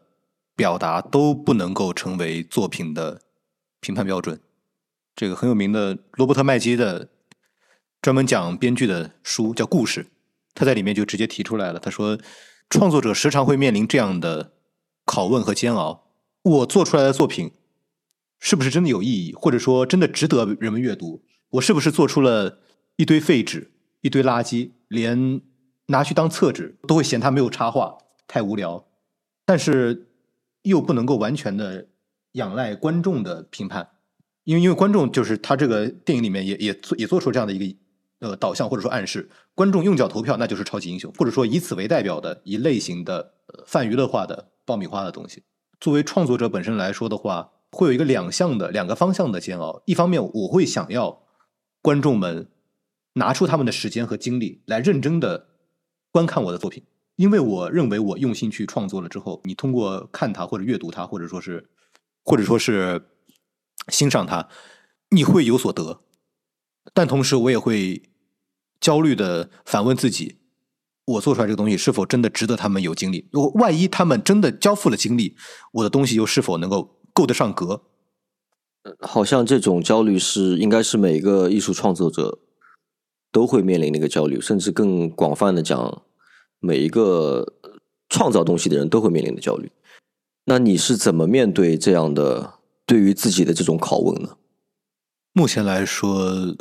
[0.56, 3.22] 表达都不能够成为作品的
[3.80, 4.40] 评判标准。
[5.16, 7.10] 这个很有名的罗伯特麦基的
[8.02, 10.04] 专门讲编剧的书叫《故事》，
[10.54, 11.80] 他在里面就直接提出来了。
[11.80, 12.18] 他说，
[12.70, 14.54] 创作者时常会面临这样的
[15.06, 16.08] 拷问和煎熬：
[16.44, 17.52] 我做出来的作品
[18.40, 21.24] 是不是真的有意义，或者说真的值得人们阅读？
[21.50, 22.60] 我是不是做出了
[22.96, 25.42] 一堆废纸、一堆垃圾，连
[25.88, 27.98] 拿去当厕纸都会嫌它没有插画，
[28.28, 28.86] 太无聊？
[29.46, 30.10] 但是。
[30.64, 31.88] 又不能够完全的
[32.34, 33.90] 仰赖观众的评判，
[34.44, 37.78] 因为因为观众就是他这个电影里面也也做也做出这样的一个
[38.28, 43.34] 呃导向或者说暗示，观众用脚投票那就是超级英雄，或者说以此为代表的一类型的
[43.66, 45.44] 泛娱乐化的爆米花的东西。
[45.80, 49.84] 作为创作者本身来说的话，会有一个两向的两个方向的煎熬。
[49.86, 51.24] 一方面我会想要
[51.82, 52.48] 观众们
[53.16, 55.48] 拿出他们的时间和精力来认真的
[56.10, 56.84] 观看我的作品。
[57.16, 61.70] 因为我认为我用心去创作了之后，你通过看它或者阅读它，或者说是，
[62.24, 63.06] 或者说是
[63.90, 64.50] 欣赏它，
[65.10, 66.02] 你会有所得。
[66.94, 68.02] 但同时，我也会
[68.80, 70.40] 焦虑的反问自己：
[71.06, 73.30] 我做出来这个东西是否真的值得他们有精力？
[73.32, 75.36] 如果万一他们真的交付了精力，
[75.74, 77.84] 我的东西又是否能够够得上格？
[79.00, 82.40] 好像这种焦虑是应该是每个艺术创作者
[83.32, 86.02] 都会面临的一个焦虑，甚至更广泛的讲。
[86.64, 87.46] 每一个
[88.08, 89.70] 创造东西的人都会面临的焦虑，
[90.46, 92.54] 那你是怎么面对这样的
[92.86, 94.38] 对于自己的这种拷问呢？
[95.34, 96.56] 目前来说，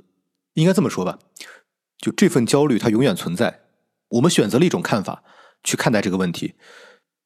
[0.55, 1.21] 应该这么说吧，
[1.99, 3.61] 就这份焦虑它永远存在。
[4.09, 5.23] 我们选择了一种看法
[5.63, 6.55] 去看待这个问题，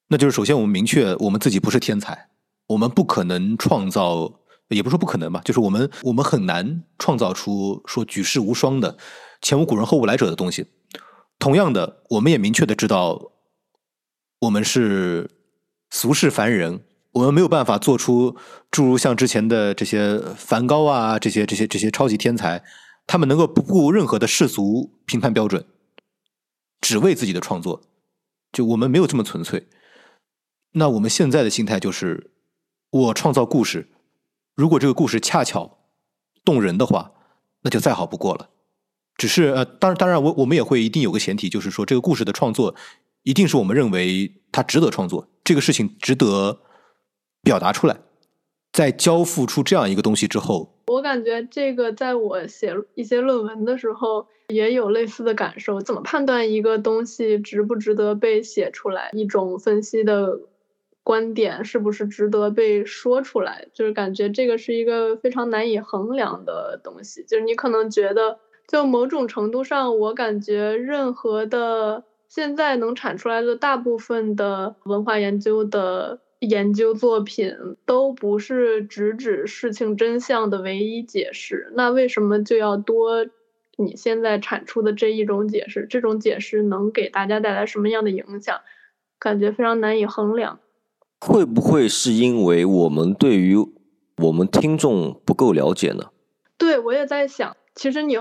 [0.08, 2.28] 那就是首先我们明确我们自己不是天才，
[2.66, 8.98] 我们不可能创造，也不说不可能吧，就是我们我们很难创造出说举世无双的
[9.40, 10.66] 前无古人后无来者的东西。
[11.38, 13.32] 同样的，我们也明确的知道，
[14.40, 15.30] 我们是
[15.90, 16.82] 俗世凡人，
[17.12, 18.36] 我们没有办法做出
[18.70, 22.64] 诸如像之前的这些梵高啊，这些这些这些超级天才，
[23.06, 25.64] 他们能够不顾任何的世俗评判标准，
[26.80, 27.82] 只为自己的创作。
[28.52, 29.68] 就我们没有这么纯粹。
[30.72, 32.32] 那我们现在的心态就是，
[32.90, 33.88] 我创造故事，
[34.54, 35.78] 如果这个故事恰巧
[36.44, 37.12] 动人的话，
[37.62, 38.50] 那就再好不过了。
[39.16, 42.74] 只是呃，当然，当然，我我们也会一定有个前提，就是说这个故事的创作
[43.22, 46.60] 一定是我们认为它值得创作，这个事情值得
[47.42, 47.96] 表达出来。
[48.72, 55.80] 在交付出这样一个东西之后，我感觉这个在我写一些论文的时候也有类似的感受。
[55.80, 59.08] 怎么判断一个东西值不值得被写出来？
[59.14, 60.38] 一种分析的
[61.02, 63.66] 观点是不是值得被说出来？
[63.72, 67.24] 就是感觉这个是一个非常难以衡量的东西。
[67.26, 68.40] 就是你可能觉得。
[68.66, 77.54] 就某种程度上，我感觉任何的现在能产出来的大部分的文化研究的研究作品，
[77.84, 81.72] 都不是直指事情真相的唯一解释。
[81.74, 83.24] 那为什么就要多
[83.76, 85.86] 你现在产出的这一种解释？
[85.88, 88.60] 这种解释能给大家带来什么样的影响？
[89.20, 90.58] 感觉非常难以衡量。
[91.20, 93.56] 会不会是因为我们对于
[94.18, 96.10] 我们听众不够了解呢？
[96.58, 98.18] 对，我也在想，其实你。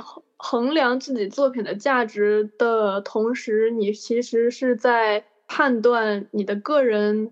[0.47, 7.31] 衡量自己作品的价值的同时，你其实是在判断你的个人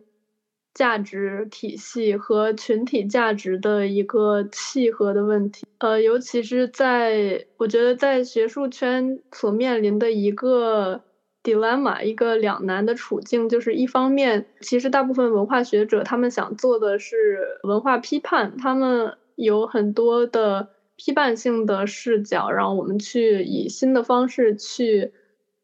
[0.74, 5.64] 价值体系和群体价值的一个契合的问题。
[5.78, 11.04] 呃，尤其是在我觉得在学术圈所面临的一个
[11.44, 20.70] dilemma，一个两难的处境，就是一方面，其实大部分文化学者他们想做的是文化批判，他们有很多的
[21.06, 25.12] 批判性的视角，让我们去以新的方式去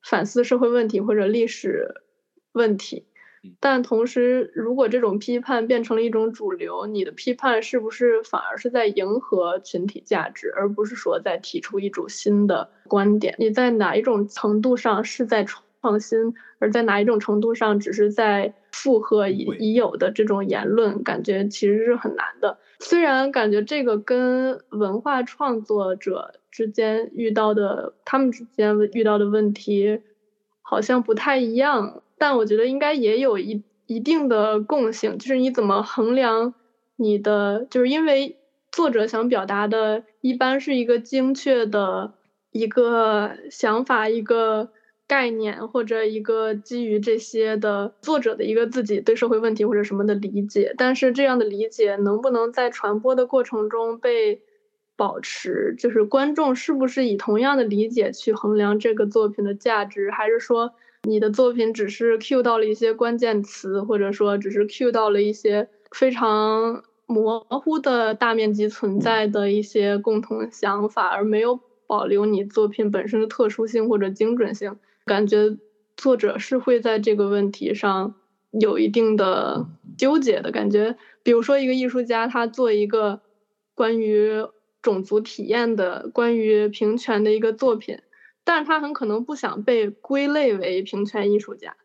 [0.03, 1.95] 反思社会问题或者历史
[2.51, 3.05] 问题。
[3.61, 13.33] 但同时，如果这种批判变成了一种主流，你的批判是不是反而是在迎合群体价值，而不是说在提出一种新的观点？
[13.39, 15.45] 你在哪一种程度上是在
[15.81, 21.03] 创新，而在哪一种程度上只是在附和已已有的这种言论？
[21.03, 22.57] 感觉其实是很难的。
[22.79, 30.01] 虽然感觉这个跟文化创作者之间遇到的他们之间遇到的问题
[30.61, 32.01] 好像不太一样。
[32.17, 36.53] 但我觉得应该也有一一定的共性，就是你怎么衡量
[36.97, 38.37] 你的，就是因为
[38.73, 42.13] 作者想表达的，一般是一个精确的
[42.51, 44.69] 一个想法、一个
[45.09, 50.75] 概念，或者一个基于这些的作者的一个自己对社会问题或者什么的理解。
[50.77, 54.43] 但是这样的理解能不能在传播的过程中被
[54.95, 55.73] 保持？
[55.79, 60.73] 就是观众是不是以同样的理解去衡量这个作品的价值，还是说？
[61.03, 71.57] 你的作品只是 cue 到了一些关键词，或者说只是 cue 到了一些非常模糊的大面积存在的一些共同想法，而没有
[71.87, 74.75] 保留你作品本身的特殊性或者精准性。
[75.09, 75.57] 感觉
[75.97, 78.13] 作者是会在这个问题上
[78.51, 80.95] 有一定的纠结的感觉。
[81.23, 83.21] 比如说，一个艺术家他做一个
[83.73, 84.45] 关于
[84.83, 87.99] 种族体验的、关于平权的一个作品。
[88.43, 91.75] 但是他很可能不想被归类为平权艺术家，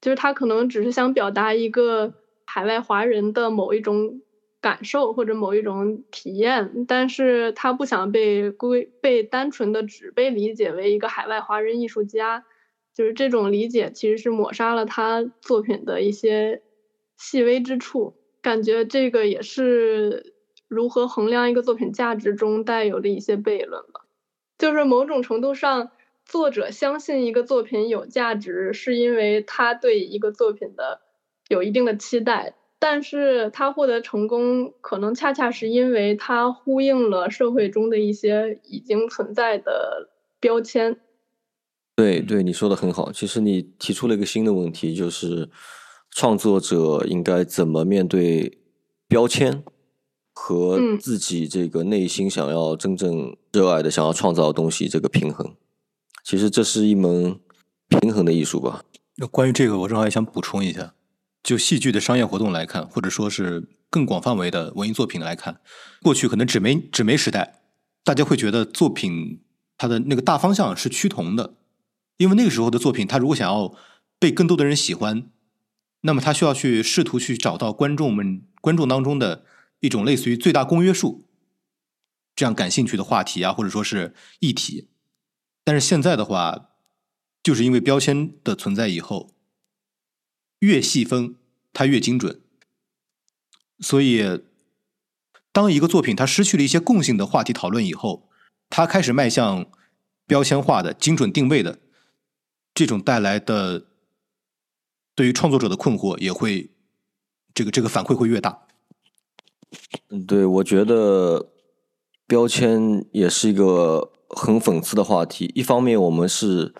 [0.00, 2.14] 就是他可能只是想表达一个
[2.44, 4.20] 海外华人的某一种
[4.60, 12.44] 感受或者某一种体验，但是他不想被归被单纯的只被理解为一个海外华人艺术家，
[12.96, 16.62] 就是这种理解其实是抹杀了他作品的一些
[17.18, 20.32] 细微之处，感觉这个也是
[20.66, 24.06] 如何衡量一个作品价值中带有的一些悖论吧，
[24.56, 25.90] 就是某种程度上。
[26.28, 31.00] 作者相信一个作品有价值，是因为他对一个作品的
[31.46, 40.98] 有一定的期待，但是他获得成功，可能恰恰是因为他呼应了社会中的一些已经存在的标签。
[41.96, 43.10] 对对，你说的很好。
[43.10, 45.48] 其实你提出了一个新的问题，就是
[46.10, 48.58] 创作者应该怎么面对
[49.08, 49.64] 标签
[50.34, 55.56] 和自己这个内心想要真正热爱的、想要创造的东西这个平衡。
[56.22, 57.40] 其实这是一门
[57.88, 58.84] 平衡的艺术吧。
[59.16, 60.92] 那关于这个，我正好也想补充一下。
[61.42, 65.60] 就戏剧的商业活动来看，或者说是更广范围的文艺作品来看，
[66.02, 67.60] 过去可能纸媒纸媒时代，
[68.04, 69.40] 大家会觉得作品
[69.78, 71.54] 它的那个大方向是趋同的，
[72.18, 73.74] 因为那个时候的作品，它如果想要
[74.18, 75.30] 被更多的人喜欢，
[76.02, 79.44] 那么他需要去试图去找到观众们观众当中的
[79.80, 81.26] 一种类似于最大公约数
[82.34, 84.88] 这样感兴趣的话题啊，或者说是议题。
[85.64, 86.68] 但是现在的话，
[87.42, 89.34] 就是因为标签的存在以后，
[90.60, 91.36] 越细分
[91.72, 92.40] 它越精准，
[93.80, 94.42] 所以
[95.50, 98.28] 当一个作品它失去了一些共性的话题讨论以后，
[98.70, 99.66] 它开始迈向
[100.26, 101.80] 标签化的精准定位的
[102.76, 103.86] 这种带来的
[105.16, 106.70] 对于创作者的困惑也会
[107.52, 108.68] 这个这个反馈会越大。
[110.10, 111.50] 嗯，对，我觉得
[112.28, 114.12] 标签也是一个。
[114.30, 115.52] 很讽刺的话题。
[115.54, 116.74] 一方面，我们是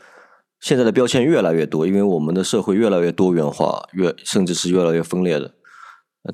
[0.58, 5.54] 现在的标签越来越多，因为我们的社会越来越多元化，越甚至是越来越分裂的。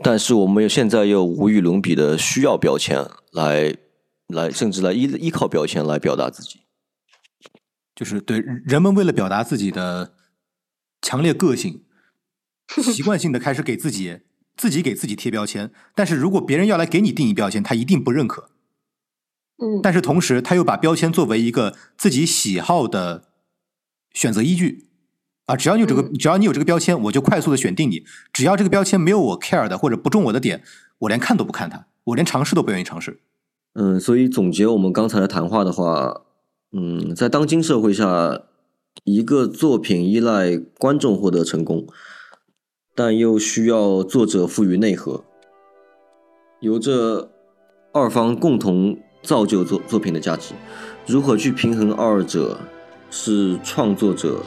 [0.02, 3.76] 但是，我们现在又无与伦比的需要标签来
[4.28, 6.61] 来，甚至来依依靠标签来表达自己。
[8.02, 10.12] 就是对人们为了表达自己的
[11.00, 11.84] 强烈个性，
[12.66, 14.22] 习惯性的开始给自己
[14.56, 15.70] 自己给自己贴标签。
[15.94, 18.50] 但是如果别人要来给你定义标签，他一定不认可。
[19.84, 23.28] 但是同时，他又把标签作为一个自己喜好的
[24.12, 24.88] 选择依据
[25.46, 28.04] 啊，只要你有这个，只要你有这个标签，我就快速的选定你。
[28.32, 30.64] 只要这个标签没有我 care 的或者不中我的点，
[30.98, 33.20] 我连看都不看它，我连尝试都不愿意尝试。
[33.74, 36.22] 嗯，所以总结我们刚才的谈话的话，
[36.72, 38.42] 嗯，在当今社会下，
[39.04, 41.86] 一个作品依赖观众获得成功，
[42.94, 45.24] 但又需要作者赋予内核，
[46.60, 47.30] 由这
[47.92, 48.98] 二方共同。
[49.24, 50.52] 造就作作品的价值，
[51.06, 52.58] 如何去平衡二者，
[53.08, 54.42] 是创作者、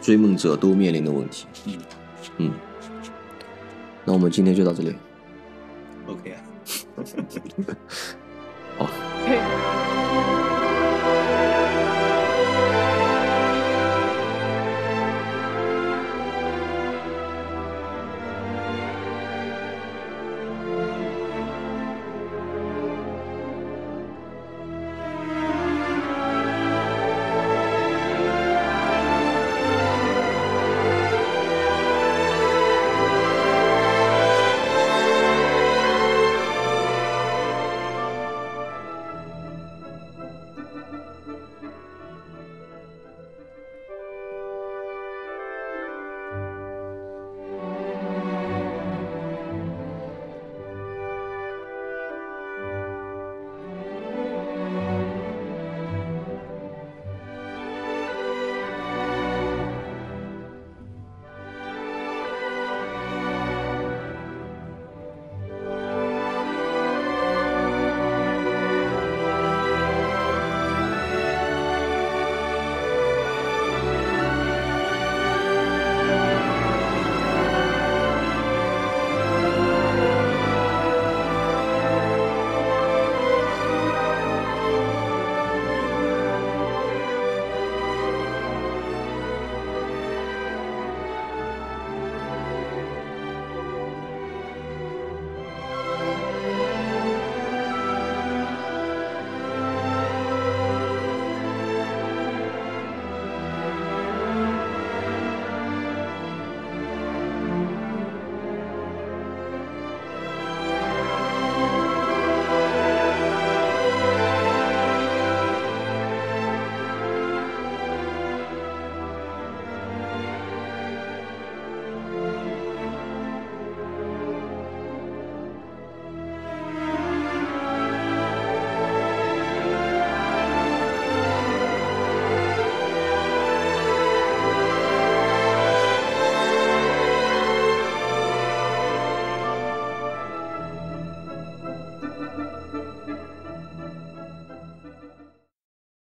[0.00, 1.46] 追梦者都面临的问题。
[1.66, 1.78] 嗯
[2.38, 2.50] 嗯，
[4.06, 4.94] 那我们今天就到这里。
[6.06, 6.40] OK 啊。
[8.78, 8.88] 好。
[9.26, 9.38] 对